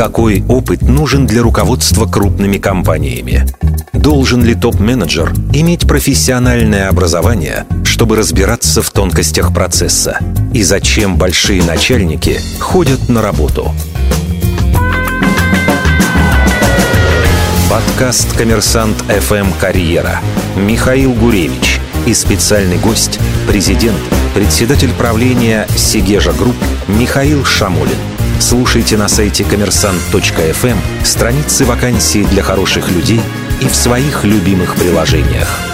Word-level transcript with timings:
Какой 0.00 0.42
опыт 0.48 0.80
нужен 0.80 1.26
для 1.26 1.42
руководства 1.42 2.06
крупными 2.06 2.56
компаниями? 2.56 3.46
Должен 3.92 4.42
ли 4.42 4.54
топ-менеджер 4.54 5.30
иметь 5.52 5.86
профессиональное 5.86 6.88
образование, 6.88 7.66
чтобы 7.84 8.16
разбираться 8.16 8.80
в 8.80 8.88
тонкостях 8.88 9.52
процесса? 9.52 10.18
И 10.54 10.62
зачем 10.62 11.18
большие 11.18 11.62
начальники 11.62 12.40
ходят 12.60 13.10
на 13.10 13.20
работу? 13.20 13.74
Подкаст 17.68 18.34
«Коммерсант 18.38 18.96
ФМ 19.02 19.52
Карьера». 19.60 20.20
Михаил 20.56 21.12
Гуревич 21.12 21.78
и 22.06 22.14
специальный 22.14 22.78
гость, 22.78 23.20
президент, 23.46 24.00
председатель 24.34 24.94
правления 24.94 25.68
Сегежа 25.76 26.32
Групп 26.32 26.56
Михаил 26.88 27.44
Шамолин. 27.44 27.98
Слушайте 28.40 28.96
на 28.96 29.06
сайте 29.06 29.44
коммерсант.фм 29.44 31.04
страницы 31.04 31.66
вакансий 31.66 32.24
для 32.24 32.42
хороших 32.42 32.90
людей 32.90 33.20
и 33.60 33.68
в 33.68 33.76
своих 33.76 34.24
любимых 34.24 34.76
приложениях. 34.76 35.69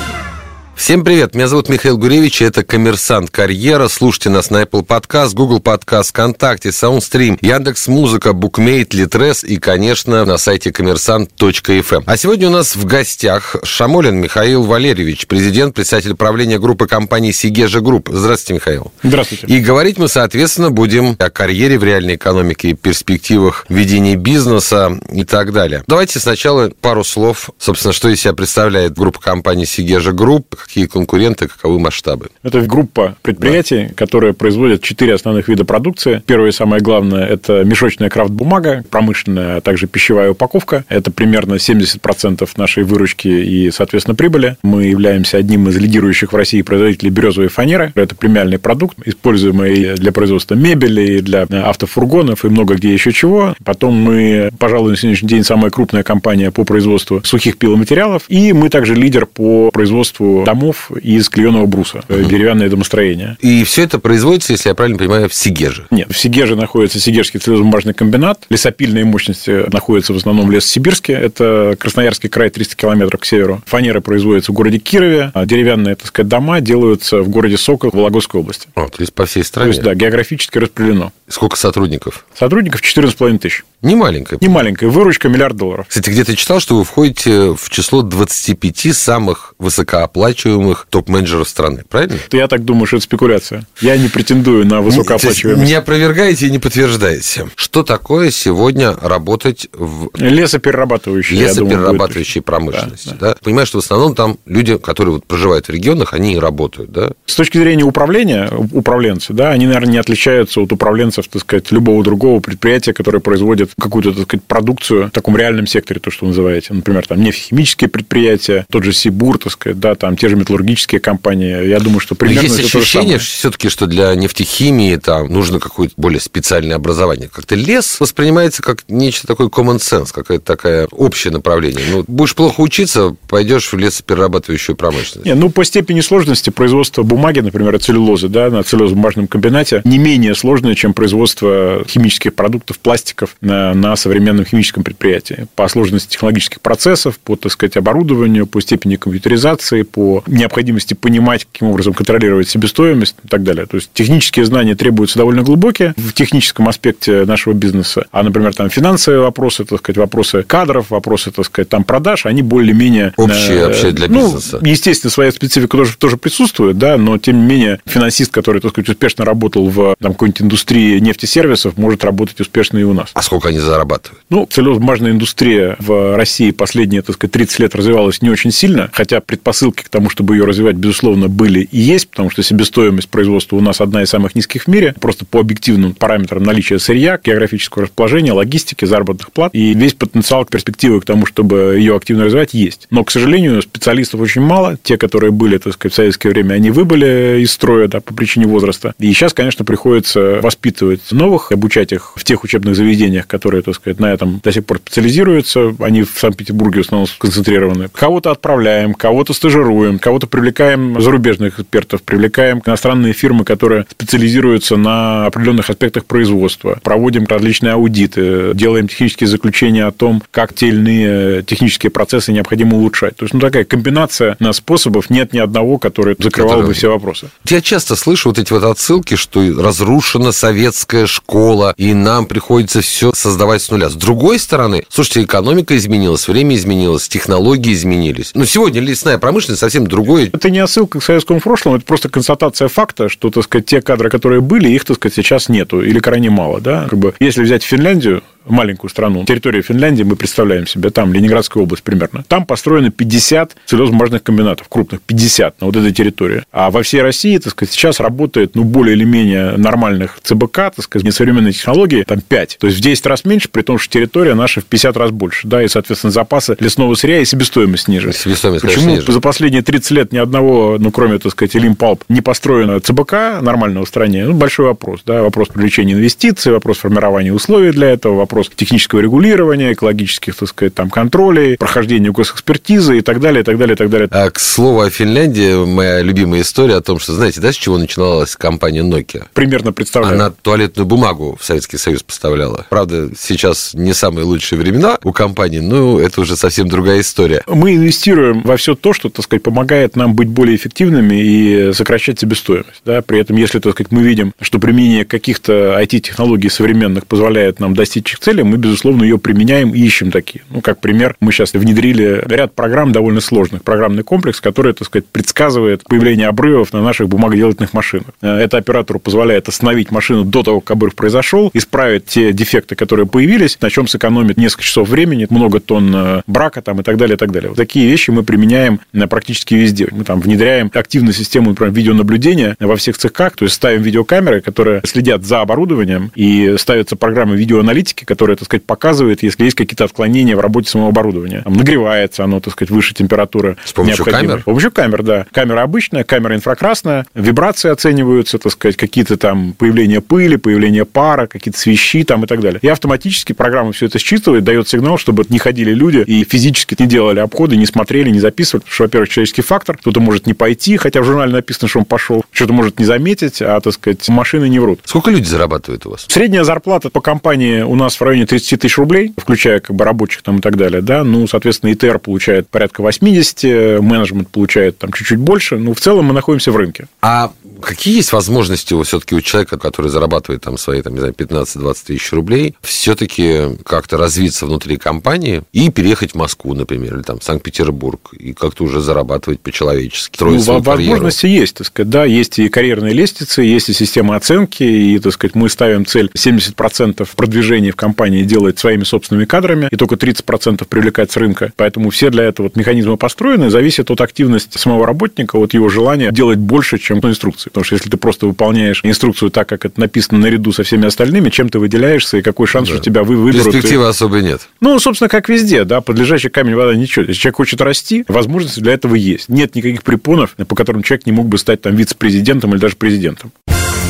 Всем 0.77 1.05
привет, 1.05 1.35
меня 1.35 1.49
зовут 1.49 1.71
Михаил 1.71 1.97
Гуревич, 1.97 2.43
это 2.43 2.63
«Коммерсант 2.63 3.31
Карьера». 3.31 3.89
Слушайте 3.89 4.29
нас 4.29 4.51
на 4.51 4.63
Apple 4.63 4.87
Podcast, 4.87 5.35
Google 5.35 5.59
Podcast, 5.59 6.11
ВКонтакте, 6.11 6.69
Soundstream, 6.69 7.39
Яндекс 7.41 7.89
Музыка, 7.89 8.35
Букмейт, 8.35 8.93
Литрес 8.93 9.43
и, 9.43 9.57
конечно, 9.57 10.27
на 10.27 10.37
сайте 10.37 10.73
коммерсант.фм. 10.73 12.03
А 12.05 12.17
сегодня 12.19 12.49
у 12.49 12.51
нас 12.51 12.77
в 12.77 12.85
гостях 12.85 13.57
Шамолин 13.65 14.17
Михаил 14.17 14.65
Валерьевич, 14.65 15.27
президент, 15.27 15.75
председатель 15.75 16.15
правления 16.15 16.59
группы 16.59 16.87
компании 16.87 17.33
«Сегежа 17.33 17.81
Групп». 17.81 18.11
Здравствуйте, 18.13 18.55
Михаил. 18.55 18.93
Здравствуйте. 19.03 19.47
И 19.47 19.61
говорить 19.61 19.97
мы, 19.97 20.09
соответственно, 20.09 20.71
будем 20.71 21.17
о 21.19 21.31
карьере 21.31 21.79
в 21.79 21.85
реальной 21.85 22.17
экономике, 22.17 22.75
перспективах 22.75 23.65
ведения 23.71 24.15
бизнеса 24.15 25.01
и 25.11 25.25
так 25.25 25.53
далее. 25.53 25.83
Давайте 25.87 26.21
сначала 26.21 26.71
пару 26.83 27.03
слов, 27.03 27.51
собственно, 27.59 27.95
что 27.95 28.11
из 28.11 28.21
себя 28.21 28.35
представляет 28.35 28.93
группа 28.93 29.21
компании 29.21 29.65
«Сегежа 29.65 30.13
Групп», 30.13 30.55
какие 30.67 30.87
конкуренты, 30.87 31.49
каковы 31.49 31.79
масштабы? 31.79 32.29
Это 32.43 32.61
группа 32.63 33.17
предприятий, 33.23 33.87
да. 33.89 33.95
которые 33.95 34.35
производят 34.35 34.83
четыре 34.83 35.15
основных 35.15 35.49
вида 35.49 35.65
продукции. 35.65 36.23
Первое 36.27 36.51
и 36.51 36.53
самое 36.53 36.83
главное– 36.83 37.27
это 37.27 37.65
мешочная 37.65 38.11
крафт-бумага, 38.11 38.85
промышленная, 38.91 39.57
а 39.57 39.61
также 39.61 39.87
пищевая 39.87 40.31
упаковка. 40.31 40.85
Это 40.89 41.11
примерно 41.11 41.55
70% 41.55 42.49
нашей 42.57 42.85
выручки 42.85 43.29
и, 43.29 43.71
соответственно, 43.71 44.15
прибыли. 44.15 44.57
Мы 44.63 44.85
являемся 44.85 45.39
одним 45.39 45.69
из 45.69 45.77
лидирующих 45.77 46.33
в 46.33 46.37
России 46.37 46.63
производителей 46.63 47.11
березовой 47.11 47.49
фанеры. 47.49 47.93
Это 47.95 48.15
премиальный 48.15 48.59
продукт, 48.59 48.99
используемый 49.05 49.95
для 49.95 50.13
производства 50.13 50.55
мебели, 50.55 51.21
для 51.21 51.43
автофургонов 51.43 52.45
и 52.45 52.49
много 52.49 52.75
где 52.75 52.93
еще 52.93 53.13
чего. 53.13 53.55
Потом 53.65 53.95
мы, 53.95 54.51
пожалуй, 54.59 54.91
на 54.91 54.97
сегодняшний 54.97 55.29
день 55.29 55.45
самая 55.45 55.71
крупная 55.71 56.03
компания 56.03 56.51
по 56.51 56.65
производству 56.65 57.23
сухих 57.25 57.59
пиломатериалов. 57.59 58.25
И 58.29 58.53
мы 58.53 58.69
также 58.69 58.95
лидер 58.95 59.27
по 59.27 59.71
производству 59.71 60.45
домов 60.57 60.91
из 61.03 61.29
клееного 61.29 61.67
бруса, 61.67 62.03
угу. 62.09 62.23
деревянное 62.23 62.69
домостроение. 62.69 63.37
И 63.41 63.65
все 63.65 63.83
это 63.83 63.99
производится, 63.99 64.53
если 64.53 64.71
я 64.71 64.75
правильно 64.75 64.99
понимаю, 64.99 65.29
в 65.29 65.35
Сигеже? 65.35 65.87
Нет, 65.91 66.09
в 66.11 66.19
Сигеже 66.19 66.57
находится 66.57 66.99
Сигежский 66.99 67.39
целлюлозно-бумажный 67.39 67.93
комбинат. 67.93 68.45
Лесопильные 68.49 69.05
мощности 69.05 69.71
находятся 69.71 70.13
в 70.13 70.17
основном 70.17 70.47
в 70.47 70.51
Лес-Сибирске. 70.51 71.13
Это 71.13 71.77
Красноярский 71.79 72.29
край, 72.29 72.51
300 72.51 72.77
километров 72.77 73.21
к 73.21 73.25
северу. 73.25 73.63
Фанера 73.67 74.01
производится 74.01 74.53
в 74.53 74.55
городе 74.55 74.79
Кирове, 74.79 75.31
а 75.35 75.45
деревянные, 75.47 75.97
так 75.97 76.07
сказать, 76.07 76.29
дома 76.29 76.61
делаются 76.61 77.23
в 77.23 77.29
городе 77.29 77.59
Сокол 77.59 77.91
в 77.91 77.95
Вологодской 77.95 78.41
области. 78.41 78.69
А, 78.75 78.89
то 78.89 79.01
есть 79.01 79.13
по 79.13 79.27
всей 79.27 79.45
стране? 79.45 79.73
То 79.73 79.75
есть, 79.75 79.83
да, 79.83 79.95
географически 79.95 80.59
распределено. 80.59 81.13
Сколько 81.29 81.57
сотрудников? 81.57 82.25
Сотрудников 82.35 82.83
14,5 82.83 83.39
тысяч. 83.39 83.65
Не 83.83 83.95
маленькая. 83.95 84.39
Не 84.41 84.49
маленькая. 84.49 84.89
Выручка 84.89 85.29
миллиард 85.29 85.57
долларов. 85.57 85.87
Кстати, 85.89 86.09
где-то 86.11 86.35
читал, 86.35 86.61
что 86.61 86.77
вы 86.77 86.85
входите 86.85 87.55
в 87.55 87.69
число 87.69 88.03
25 88.03 88.97
самых 88.97 89.55
высокооплачиваемых 89.59 90.46
топ-менеджеров 90.91 91.49
страны, 91.49 91.85
правильно? 91.89 92.17
Я 92.33 92.49
так 92.49 92.65
думаю, 92.65 92.87
что 92.87 92.97
это 92.97 93.05
спекуляция. 93.05 93.67
Я 93.81 93.97
не 93.97 94.09
претендую 94.09 94.67
на 94.67 94.81
высокооплачиваемость. 94.81 95.67
Не 95.67 95.75
опровергаете 95.75 96.47
и 96.47 96.51
не 96.51 96.59
подтверждаете. 96.59 97.49
Что 97.55 97.83
такое 97.83 98.31
сегодня 98.31 98.95
работать 98.95 99.69
в... 99.73 100.11
Лесоперерабатывающей, 100.15 101.39
Лесоперерабатывающей 101.39 102.41
промышленности, 102.41 103.09
да, 103.11 103.17
да. 103.19 103.29
да? 103.35 103.37
Понимаешь, 103.43 103.69
что 103.69 103.81
в 103.81 103.85
основном 103.85 104.15
там 104.15 104.39
люди, 104.47 104.77
которые 104.79 105.17
вот 105.17 105.27
проживают 105.27 105.67
в 105.67 105.71
регионах, 105.71 106.15
они 106.15 106.35
и 106.35 106.39
работают, 106.39 106.93
да? 106.93 107.13
С 107.27 107.35
точки 107.35 107.59
зрения 107.59 107.85
управления, 107.85 108.51
управленцы, 108.73 109.33
да, 109.33 109.51
они, 109.51 109.67
наверное, 109.67 109.93
не 109.93 109.99
отличаются 109.99 110.61
от 110.61 110.73
управленцев, 110.73 111.29
так 111.29 111.43
сказать, 111.43 111.71
любого 111.73 112.03
другого 112.03 112.41
предприятия, 112.41 112.93
которое 112.93 113.21
производит 113.21 113.71
какую-то, 113.79 114.13
так 114.13 114.23
сказать, 114.23 114.45
продукцию 114.45 115.09
в 115.09 115.11
таком 115.11 115.37
реальном 115.37 115.67
секторе, 115.67 116.01
то, 116.01 116.11
что 116.11 116.25
вы 116.25 116.31
называете. 116.31 116.75
Например, 116.75 117.07
там 117.07 117.21
нефтехимические 117.21 117.89
предприятия, 117.89 118.67
тот 118.71 118.85
же 118.85 118.93
Сибур, 118.93 119.39
так 119.39 119.53
сказать, 119.53 119.79
да, 119.79 119.95
там 119.95 120.17
те 120.17 120.29
же 120.29 120.36
металлургические 120.37 121.01
компании. 121.01 121.67
Я 121.67 121.81
думаю, 121.81 122.01
что 122.01 122.15
примерно 122.15 122.47
Есть 122.47 122.61
ощущение 122.61 123.19
все-таки, 123.19 123.69
что 123.69 123.87
для 123.87 124.15
нефтехимии 124.15 124.97
там 124.97 125.33
нужно 125.33 125.61
какое-то 125.61 125.95
более 125.97 126.21
специальное 126.21 126.77
образование. 126.77 127.29
Как-то 127.33 127.55
лес 127.55 127.99
воспринимается 128.01 128.63
как 128.63 128.85
нечто 128.89 129.27
такое 129.27 129.49
common 129.49 129.79
sense, 129.79 130.13
какое-то 130.13 130.45
такое 130.45 130.89
общее 130.91 131.33
направление. 131.33 131.85
Ну, 131.91 132.05
будешь 132.07 132.35
плохо 132.35 132.61
учиться, 132.61 133.17
пойдешь 133.29 133.73
в 133.73 133.79
лесоперерабатывающую 133.79 134.77
промышленность. 134.77 135.27
Не, 135.27 135.35
ну, 135.35 135.51
по 135.51 135.65
степени 135.65 136.01
сложности 136.01 136.51
производства 136.51 137.03
бумаги, 137.03 137.41
например, 137.41 137.79
целлюлозы, 137.79 138.29
да, 138.29 138.51
на 138.51 138.61
целлюлозно-бумажном 138.61 139.27
комбинате, 139.29 139.83
не 139.85 139.99
менее 139.99 140.35
сложное, 140.35 140.75
чем 140.75 140.95
производство 140.95 141.85
химических 141.87 142.35
продуктов, 142.35 142.79
пластиков 142.79 143.37
на 143.41 143.75
на 143.75 143.97
современном 143.97 144.45
химическом 144.45 144.83
предприятии 144.83 145.47
по 145.55 145.69
сложности 145.69 146.13
технологических 146.13 146.61
процессов, 146.61 147.19
по, 147.19 147.37
так 147.37 147.53
сказать, 147.53 147.77
оборудованию, 147.77 148.47
по 148.47 148.61
степени 148.61 148.97
компьютеризации, 148.97 149.83
по 149.83 150.16
необходимости 150.27 150.95
понимать, 150.95 151.47
каким 151.51 151.69
образом 151.69 151.95
контролировать 151.95 152.49
себестоимость 152.49 153.17
и 153.25 153.29
так 153.29 153.43
далее. 153.43 153.67
То 153.67 153.77
есть 153.77 153.91
технические 153.93 154.45
знания 154.45 154.75
требуются 154.75 155.19
довольно 155.19 155.43
глубокие 155.43 155.95
в 155.97 156.13
техническом 156.13 156.69
аспекте 156.69 157.25
нашего 157.25 157.53
бизнеса. 157.55 158.07
А, 158.13 158.23
например, 158.23 158.55
там 158.55 158.71
финансовые 158.71 159.21
вопросы, 159.21 159.65
так 159.65 159.79
сказать, 159.79 159.97
вопросы 159.99 160.43
кадров, 160.43 160.91
вопросы, 160.91 161.31
так 161.31 161.45
сказать, 161.47 161.69
там 161.69 161.85
продаж, 161.85 162.27
они 162.27 162.43
более-менее... 162.43 163.13
Общие, 163.17 163.59
э, 163.59 163.67
вообще 163.67 163.91
для 163.93 164.09
ну, 164.09 164.25
бизнеса. 164.25 164.61
Естественно, 164.63 165.11
своя 165.11 165.33
специфика 165.33 165.77
тоже, 165.77 165.97
тоже 165.97 166.17
присутствует, 166.17 166.79
да, 166.79 166.97
но, 166.97 167.19
тем 167.19 167.41
не 167.41 167.47
менее, 167.47 167.81
финансист, 167.87 168.33
который, 168.33 168.61
так 168.61 168.73
сказать, 168.73 168.89
успешно 168.89 169.25
работал 169.25 169.69
в 169.69 169.97
там, 170.01 170.13
какой-нибудь 170.13 170.43
индустрии 170.43 170.99
нефтесервисов, 170.99 171.77
может 171.77 172.05
работать 172.05 172.41
успешно 172.41 172.79
и 172.79 172.83
у 172.83 172.93
нас. 172.93 173.11
А 173.15 173.23
сколько 173.23 173.49
они 173.49 173.59
зарабатывают? 173.59 174.23
Ну, 174.31 174.47
целлюлозно-бумажная 174.51 175.11
индустрия 175.11 175.77
в 175.79 176.17
России 176.17 176.51
последние, 176.51 177.03
так 177.03 177.17
сказать, 177.17 177.33
30 177.33 177.59
лет 177.61 177.75
развивалась 177.75 178.23
не 178.23 178.31
очень 178.31 178.51
сильно, 178.51 178.91
хотя 178.93 179.21
предпосылки 179.21 179.83
к 179.83 179.89
тому, 179.89 180.06
чтобы 180.09 180.37
ее 180.37 180.45
развивать, 180.45 180.77
безусловно, 180.77 181.29
были 181.29 181.61
и 181.61 181.79
есть, 181.79 182.09
потому 182.09 182.31
что 182.31 182.43
себестоимость 182.43 183.09
производства 183.09 183.57
у 183.57 183.61
нас 183.61 183.81
одна 183.81 184.03
из 184.03 184.11
самых 184.11 184.35
низких 184.35 184.65
в 184.65 184.69
мире, 184.69 184.95
просто 185.01 185.25
по 185.25 185.41
объективным 185.41 185.95
параметрам 185.95 186.43
наличия 186.43 186.79
сырья, 186.79 187.19
географического 187.23 187.85
расположения, 187.85 188.33
логистики, 188.33 188.85
заработных 188.85 189.33
плат, 189.33 189.55
и 189.55 189.75
весь 189.75 189.95
потенциал 189.95 190.45
перспективы 190.45 191.01
к 191.01 191.05
тому, 191.05 191.27
чтобы 191.27 191.77
ее 191.79 191.97
активно 191.97 192.25
развивать, 192.25 192.55
есть. 192.55 192.87
Но, 192.91 193.05
к 193.05 193.11
сожалению, 193.11 193.63
специалистов 193.63 194.21
очень 194.21 194.43
мало. 194.43 194.79
Те, 194.83 194.97
которые 194.97 195.33
были, 195.33 195.59
так 195.59 195.75
сказать, 195.75 195.93
в 195.93 195.97
советское 195.97 196.31
время, 196.31 196.55
они 196.55 196.71
выбыли 196.71 197.41
из 197.41 197.53
строя 197.53 197.89
да, 197.89 198.01
по 198.01 198.15
причине 198.15 198.47
возраста. 198.47 198.95
И 198.99 199.13
сейчас, 199.13 199.33
конечно, 199.33 199.65
приходится 199.65 200.41
воспитывать 200.43 201.01
новых, 201.11 201.53
обучать 201.53 201.93
их 201.93 202.13
в 202.17 202.25
тех 202.25 202.45
учебных 202.45 202.77
заведениях, 202.77 203.27
которые, 203.27 203.63
так 203.63 203.75
сказать, 203.75 204.01
на 204.01 204.13
этом 204.13 204.41
до 204.43 204.53
сих 204.53 204.65
пор 204.65 204.79
специализируются. 204.79 205.75
Они 205.81 206.03
в 206.03 206.19
Санкт-Петербурге 206.19 206.83
в 206.83 206.87
основном 206.87 207.07
сконцентрированы. 207.07 207.89
Кого-то 207.89 208.31
отправляем, 208.31 208.95
кого-то 208.95 209.33
стажируем, 209.33 209.96
кого-то 209.99 210.27
привлекаем 210.27 211.01
зарубежных 211.01 211.61
экспертов, 211.61 212.03
привлекаем 212.03 212.63
иностранные 212.65 213.13
фирмы, 213.13 213.45
которые 213.45 213.87
специализируются 213.91 214.77
на 214.77 215.27
определенных 215.27 215.71
аспектах 215.71 216.05
производства. 216.05 216.79
Проводим 216.83 217.27
различные 217.27 217.75
аудиты, 217.75 218.53
делаем 218.55 218.89
технические 218.89 219.29
заключения 219.29 219.87
о 219.87 219.93
том, 219.93 220.23
как 220.31 220.55
те 220.55 220.69
или 220.69 220.77
иные 220.77 221.43
технические 221.43 221.91
процессы 221.91 222.33
необходимо 222.33 222.77
улучшать. 222.77 223.17
То 223.17 223.25
есть, 223.25 223.35
ну, 223.35 223.41
такая 223.41 223.65
комбинация 223.65 224.37
на 224.39 224.53
способов, 224.53 225.11
нет 225.11 225.33
ни 225.33 225.39
одного, 225.39 225.79
который 225.79 226.17
закрывал 226.19 226.63
бы 226.63 226.75
все 226.75 226.91
вопросы. 226.91 227.29
Я 227.49 227.61
часто 227.61 227.97
слышу 227.97 228.29
вот 228.29 228.39
эти 228.39 228.53
вот 228.53 228.65
отсылки, 228.65 229.15
что 229.17 229.41
разрушена 229.41 230.33
советская 230.33 231.07
школа, 231.07 231.75
и 231.77 231.95
нам 231.95 232.27
приходится 232.27 232.81
все 232.81 233.13
создавать 233.15 233.37
создавать 233.37 233.63
с 233.63 233.71
нуля. 233.71 233.91
С 233.91 233.95
другой 233.95 234.39
стороны, 234.39 234.85
слушайте, 234.89 235.23
экономика 235.23 235.77
изменилась, 235.77 236.27
время 236.27 236.57
изменилось, 236.57 237.09
технологии 237.09 237.73
изменились. 237.73 238.31
Но 238.35 238.45
сегодня 238.45 238.81
лесная 238.81 239.19
промышленность 239.19 239.61
совсем 239.61 239.86
совсем 239.87 240.05
другой. 240.05 240.31
Это 240.33 240.51
не 240.51 240.59
отсылка 240.59 241.01
к 241.01 241.03
советскому 241.03 241.41
прошлому, 241.41 241.77
это 241.77 241.87
просто 241.87 242.09
констатация 242.09 242.69
факта, 242.69 243.09
что, 243.09 243.31
так 243.31 243.45
сказать, 243.45 243.67
те 243.67 243.81
кадры, 243.81 244.11
которые 244.11 244.41
были, 244.41 244.69
их, 244.69 244.85
так 244.85 244.97
сказать, 244.97 245.15
сейчас 245.15 245.49
нету 245.49 245.83
или 245.83 245.99
крайне 245.99 246.31
мало. 246.31 246.61
Да? 246.61 246.87
Как 246.89 246.99
бы, 246.99 247.15
если 247.21 247.43
взять 247.43 247.63
Финляндию, 247.63 248.23
маленькую 248.47 248.91
страну, 248.91 249.25
территорию 249.25 249.63
Финляндии, 249.63 250.03
мы 250.03 250.17
представляем 250.17 250.67
себе, 250.67 250.91
там 250.91 251.13
Ленинградская 251.13 251.63
область 251.63 251.83
примерно, 251.83 252.25
там 252.29 252.47
построено 252.47 252.91
50 252.91 253.57
целлюлозно-бумажных 253.67 254.21
комбинатов, 254.21 254.69
крупных, 254.69 255.01
50 255.03 255.61
на 255.61 255.67
вот 255.67 255.77
этой 255.77 255.93
территории. 255.93 256.45
А 256.53 256.71
во 256.71 256.83
всей 256.83 257.03
России, 257.03 257.39
так 257.39 257.53
сказать, 257.53 257.73
сейчас 257.73 258.01
работает, 258.01 258.55
ну, 258.55 258.65
более 258.65 258.97
или 258.97 259.05
менее 259.05 259.57
нормальных 259.57 260.19
ЦБК, 260.23 260.57
так 260.57 260.83
сказать, 260.83 261.07
несовременной 261.07 261.53
технологии, 261.53 262.05
там 262.05 262.21
5. 262.21 262.59
То 262.61 262.67
есть 262.67 262.79
в 262.79 262.83
10 262.83 263.07
раз 263.07 263.25
меньше, 263.25 263.49
при 263.49 263.63
том, 263.63 263.79
что 263.79 263.93
территория 263.93 264.35
наша 264.35 264.61
в 264.61 264.65
50 264.65 264.97
раз 264.97 265.11
больше, 265.11 265.47
да, 265.49 265.63
и, 265.63 265.69
соответственно, 265.69 266.13
запасы 266.13 266.57
лесного 266.61 266.95
сырья 266.95 267.21
и 267.21 267.25
себестоимость 267.25 267.89
ниже. 267.89 268.13
Себестоимость, 268.13 268.63
Почему 268.63 268.85
конечно, 268.85 269.01
ниже. 269.01 269.13
за 269.13 269.21
последние 269.21 269.63
30 269.63 269.76
лет 269.91 270.13
ни 270.13 270.19
одного, 270.19 270.77
ну, 270.79 270.91
кроме, 270.91 271.19
так 271.19 271.33
сказать, 271.33 271.55
Лимпалп, 271.55 272.05
не 272.09 272.21
построено 272.21 272.81
ЦБК 272.81 273.41
нормального 273.43 273.85
в 273.85 273.89
стране? 273.89 274.25
Ну, 274.25 274.35
большой 274.35 274.67
вопрос, 274.67 275.01
да, 275.05 275.23
вопрос 275.23 275.49
привлечения 275.49 275.95
инвестиций, 275.95 276.53
вопрос 276.53 276.79
формирования 276.79 277.33
условий 277.33 277.73
для 277.73 277.89
этого, 277.91 278.17
вопрос 278.17 278.51
технического 278.55 279.01
регулирования, 279.01 279.73
экологических, 279.73 280.35
так 280.35 280.49
сказать, 280.49 280.75
там, 280.75 280.91
контролей, 280.91 281.57
прохождения 281.57 282.11
госэкспертизы 282.11 282.99
и 282.99 283.01
так 283.01 283.21
далее, 283.21 283.43
и 283.43 283.45
так 283.45 283.59
далее, 283.59 283.75
и 283.75 283.77
так 283.77 283.91
далее. 283.91 284.09
А, 284.11 284.31
к 284.31 284.39
слову 284.39 284.81
о 284.81 284.91
Финляндии, 284.91 285.65
моя 285.65 286.01
любимая 286.03 286.43
история 286.43 286.77
о 286.77 286.81
том, 286.81 286.99
что, 286.99 287.13
знаете, 287.13 287.41
да, 287.41 287.53
с 287.53 287.57
чего 287.57 287.79
начиналась 287.79 288.37
компания 288.37 288.83
Nokia? 288.83 289.25
Примерно 289.35 289.73
представляю. 289.73 290.15
Она 290.15 290.31
туалетную 290.31 290.87
бумагу 290.87 291.37
в 291.41 291.45
Советский 291.45 291.77
Союз 291.77 292.03
поставляла. 292.03 292.67
Правда, 292.71 293.11
сейчас 293.19 293.73
не 293.75 293.93
самые 293.93 294.25
лучшие 294.25 294.59
времена 294.59 294.99
у 295.03 295.13
компании, 295.13 295.61
но 295.61 296.01
это 296.01 296.21
уже 296.21 296.37
совсем 296.37 296.69
другая 296.69 297.01
история. 297.01 297.43
Мы 297.47 297.75
инвестируем 297.75 298.43
во 298.43 298.57
все 298.57 298.75
то, 298.75 298.93
что, 298.93 299.09
так 299.09 299.25
сказать, 299.25 299.43
помогает 299.43 299.66
нам 299.97 300.15
быть 300.15 300.29
более 300.29 300.57
эффективными 300.57 301.17
и 301.17 301.73
сокращать 301.73 302.21
себестоимость. 302.21 302.83
Да? 302.85 303.03
При 303.03 303.21
этом, 303.21 303.37
если, 303.37 303.59
так 303.59 303.73
сказать, 303.73 303.93
мы 303.93 304.03
видим, 304.03 304.33
что 304.41 304.59
применение 304.59 305.05
каких-то 305.05 305.79
IT-технологий 305.81 306.49
современных 306.49 307.07
позволяет 307.07 307.61
нам 307.61 307.75
достичь 307.75 308.13
их 308.13 308.21
цели, 308.21 308.43
мы, 308.43 308.57
безусловно, 308.57 309.05
ее 309.05 309.19
применяем 309.19 309.75
и 309.75 309.81
ищем 309.81 310.11
такие. 310.11 310.43
Ну, 310.51 310.61
как 310.61 310.81
пример, 310.81 311.17
мы 311.21 311.33
сейчас 311.33 311.53
внедрили 311.55 312.23
ряд 312.27 312.55
программ 312.55 312.93
довольно 312.93 313.21
сложных. 313.21 313.63
Программный 313.63 314.03
комплекс, 314.03 314.41
который, 314.41 314.73
так 314.73 314.87
сказать, 314.87 315.07
предсказывает 315.07 315.83
появление 315.85 316.29
обрывов 316.29 316.73
на 316.73 316.83
наших 316.83 317.09
бумагоделательных 317.09 317.73
машинах. 317.73 318.09
Это 318.21 318.59
оператору 318.59 318.99
позволяет 318.99 319.49
остановить 319.49 319.91
машину 319.91 320.25
до 320.25 320.43
того, 320.43 320.61
как 320.61 320.73
обрыв 320.73 320.95
произошел, 320.95 321.51
исправить 321.55 322.07
те 322.07 322.33
дефекты, 322.33 322.75
которые 322.75 323.07
появились, 323.07 323.59
на 323.61 323.71
чем 323.71 323.89
сэкономит 323.89 324.37
несколько 324.37 324.65
часов 324.65 324.89
времени, 324.89 325.27
много 325.31 325.61
тонн 325.61 325.95
э, 325.95 326.23
брака 326.27 326.63
там, 326.63 326.81
и 326.81 326.83
так 326.83 326.97
далее, 326.97 327.17
и 327.17 327.19
так 327.19 327.33
далее. 327.33 327.51
Вот 327.51 327.57
такие 327.57 327.89
вещи 327.89 328.11
мы 328.11 328.23
применяем 328.23 328.81
на 328.93 329.09
практически 329.09 329.55
везде. 329.57 329.89
Мы 329.91 330.05
там 330.05 330.21
внедряем 330.21 330.71
активную 330.73 331.15
систему, 331.15 331.51
например, 331.51 331.73
видеонаблюдения 331.73 332.57
во 332.61 332.77
всех 332.77 332.99
цехах, 332.99 333.37
то 333.37 333.45
есть 333.45 333.55
ставим 333.55 333.83
видеокамеры, 333.83 334.41
которые 334.41 334.81
следят 334.85 335.25
за 335.25 335.41
оборудованием, 335.41 336.11
и 336.15 336.57
ставятся 336.59 336.97
программы 336.97 337.37
видеоаналитики, 337.37 338.05
которые, 338.05 338.37
так 338.37 338.47
сказать, 338.47 338.65
показывают, 338.65 339.23
если 339.23 339.45
есть 339.45 339.57
какие-то 339.57 339.85
отклонения 339.85 340.37
в 340.37 340.41
работе 340.41 340.71
самого 340.71 340.91
оборудования. 340.91 341.43
Там 341.43 341.55
нагревается 341.55 342.25
оно, 342.25 342.41
так 342.41 342.53
сказать, 342.53 342.71
выше 342.71 342.95
температуры. 342.95 343.57
С 343.65 343.73
помощью 343.73 344.05
камер? 344.05 344.41
С 344.41 344.45
помощью 344.45 344.71
камер, 344.71 345.03
да. 345.03 345.27
Камера 345.33 345.63
обычная, 345.63 346.05
камера 346.05 346.35
инфракрасная, 346.35 347.07
вибрации 347.15 347.71
оцениваются, 347.71 348.39
так 348.39 348.53
сказать, 348.53 348.77
какие-то 348.77 349.17
там 349.17 349.55
появления 349.55 350.01
пыли, 350.01 350.37
появления 350.37 350.85
пара, 350.85 351.27
какие-то 351.27 351.59
свищи 351.59 352.05
там 352.05 352.25
и 352.25 352.27
так 352.27 352.41
далее. 352.41 352.61
И 352.63 352.69
автоматически 352.69 353.33
программа 353.33 353.73
все 353.73 353.87
это 353.87 353.99
считывает, 353.99 354.45
дает 354.45 354.69
сигнал, 354.69 354.99
чтобы 354.99 355.25
не 355.29 355.39
ходили 355.39 355.73
люди 355.73 355.99
и 355.99 356.25
физически 356.25 356.77
не 356.79 356.87
делали 356.87 357.21
обходы, 357.21 357.57
не 357.57 357.67
смотрели, 357.67 358.11
не 358.11 358.21
записывали, 358.21 358.61
потому 358.61 358.75
что, 358.75 358.85
во-первых, 358.85 359.09
человеческий 359.09 359.43
фактор, 359.47 359.77
кто-то 359.77 360.01
может 360.01 360.27
не 360.27 360.35
пойти, 360.35 360.77
хотя 360.77 361.01
в 361.01 361.05
журнале 361.05 361.33
написано, 361.33 361.69
что 361.69 361.79
он 361.79 361.85
пошел, 361.85 362.25
что-то 362.31 362.53
может 362.53 362.79
не 362.79 362.85
заметить, 362.85 363.41
а, 363.41 363.61
так 363.61 363.73
сказать, 363.73 364.07
машины 364.09 364.49
не 364.49 364.59
врут. 364.59 364.81
Сколько 364.85 365.11
люди 365.11 365.25
зарабатывают 365.25 365.87
у 365.87 365.91
вас? 365.91 366.07
Средняя 366.09 366.45
зарплата 366.45 366.91
по 366.91 367.01
компании 367.01 367.63
у 367.63 367.75
нас 367.75 367.97
в 367.99 368.03
районе 368.03 368.27
30 368.27 368.61
тысяч 368.61 368.79
рублей, 368.79 369.13
включая 369.17 369.61
как 369.61 369.75
бы 369.75 369.85
рабочих 369.85 370.23
там 370.23 370.39
и 370.39 370.41
так 370.41 370.57
далее, 370.57 370.83
да, 370.83 371.05
ну, 371.05 371.27
соответственно, 371.27 371.73
ИТР 371.73 371.99
получает 371.99 372.49
порядка 372.49 372.83
80, 372.83 373.81
менеджмент 373.83 374.29
получает 374.29 374.79
там 374.79 374.93
чуть-чуть 374.93 375.19
больше, 375.19 375.57
ну, 375.57 375.75
в 375.75 375.81
целом 375.81 376.07
мы 376.07 376.15
находимся 376.15 376.53
в 376.53 376.57
рынке. 376.57 376.87
А 377.01 377.33
какие 377.61 377.97
есть 377.97 378.13
возможности 378.13 378.75
у 378.75 378.83
все-таки 378.83 379.15
у 379.15 379.21
человека, 379.21 379.59
который 379.59 379.91
зарабатывает 379.91 380.43
там 380.43 380.59
свои, 380.59 380.83
там, 380.83 380.95
не 380.95 381.01
знаю, 381.01 381.15
15-20 381.15 381.77
тысяч 381.87 382.13
рублей, 382.13 382.55
все-таки 382.63 383.57
как-то 383.65 383.97
развиться 383.97 384.47
внутри 384.47 384.77
компании 384.77 385.43
и 385.53 385.71
переехать 385.71 386.13
в 386.13 386.15
Москву, 386.17 386.55
например, 386.55 386.97
или 386.97 387.03
там 387.03 387.19
в 387.19 387.25
Санкт-Петербург, 387.25 388.01
и 388.19 388.33
как-то 388.33 388.65
уже 388.65 388.81
зарабатывать 388.81 389.41
по-человечески, 389.41 390.17
строить 390.17 390.39
Ну, 390.39 390.43
свою 390.43 390.61
возможности 390.61 391.23
карьеру? 391.23 391.41
есть, 391.41 391.55
так 391.57 391.67
сказать, 391.67 391.91
да, 391.91 392.05
есть 392.05 392.39
и 392.39 392.49
карьерные 392.49 392.93
лестницы, 392.93 393.43
есть 393.43 393.69
и 393.69 393.73
система 393.73 394.17
оценки, 394.17 394.63
и, 394.63 394.99
так 394.99 395.13
сказать, 395.13 395.35
мы 395.35 395.49
ставим 395.49 395.87
цель 395.87 396.11
70% 396.15 397.09
продвижения 397.17 397.73
в 397.73 397.77
компании 397.77 398.23
делать 398.23 398.59
своими 398.59 398.85
собственными 398.85 399.25
кадрами, 399.25 399.69
и 399.71 399.77
только 399.77 399.97
30% 399.97 400.67
привлекать 400.67 401.11
с 401.13 401.17
рынка. 401.17 401.53
Поэтому 401.57 401.91
все 401.91 402.11
для 402.11 402.25
этого 402.25 402.47
вот 402.47 402.57
механизмы 402.57 402.97
построены, 402.97 403.51
зависит 403.51 403.91
от 403.91 404.01
активности 404.01 404.59
самого 404.59 404.87
работника, 404.87 405.37
от 405.37 405.55
его 405.55 405.69
желания 405.69 406.11
делать 406.13 406.39
больше, 406.39 406.79
чем 406.79 407.01
по 407.01 407.09
инструкции. 407.09 407.46
Потому 407.51 407.65
что 407.65 407.75
если 407.75 407.91
ты 407.91 407.97
просто 407.97 408.27
выполняешь 408.27 408.81
инструкцию 408.83 409.31
так, 409.31 409.49
как 409.49 409.65
это 409.65 409.81
написано 409.81 410.19
наряду 410.19 410.53
со 410.53 410.63
всеми 410.63 410.87
остальными, 410.87 411.31
чем 411.31 411.49
ты 411.49 411.59
выделяешься 411.59 412.19
и 412.19 412.23
какой 412.23 412.47
шанс, 412.47 412.69
что 412.69 412.79
тебя 412.79 413.03
вы 413.03 413.17
выберут. 413.17 413.45
Перспективы 413.45 413.87
особо 413.87 414.21
нет. 414.21 414.49
Ну, 414.61 414.79
собственно, 414.79 415.09
как 415.09 415.29
везде, 415.29 415.65
да, 415.65 415.81
под 415.81 415.99
лежачий 415.99 416.29
камень 416.29 416.55
вода 416.55 416.75
ничего. 416.75 417.05
Если 417.05 417.21
человек 417.21 417.37
хочет 417.37 417.61
расти, 417.61 418.05
возможности 418.09 418.61
для 418.61 418.73
этого 418.73 418.95
есть. 418.95 419.29
Нет 419.29 419.55
никаких 419.55 419.83
препонов, 419.83 420.35
по 420.35 420.55
которым 420.55 420.83
человек 420.83 421.07
не 421.07 421.13
мог 421.13 421.29
бы 421.29 421.39
стать 421.39 421.63
там 421.63 421.75
вице-президентом 421.77 422.53
или 422.53 422.61
даже 422.61 422.77
президентом. 422.77 423.33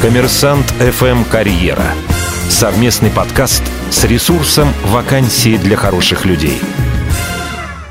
Коммерсант 0.00 0.66
FM 0.78 1.24
Карьера. 1.30 1.94
Совместный 2.48 3.10
подкаст 3.10 3.62
с 3.90 4.04
ресурсом 4.04 4.68
«Вакансии 4.84 5.56
для 5.56 5.76
хороших 5.76 6.24
людей». 6.24 6.60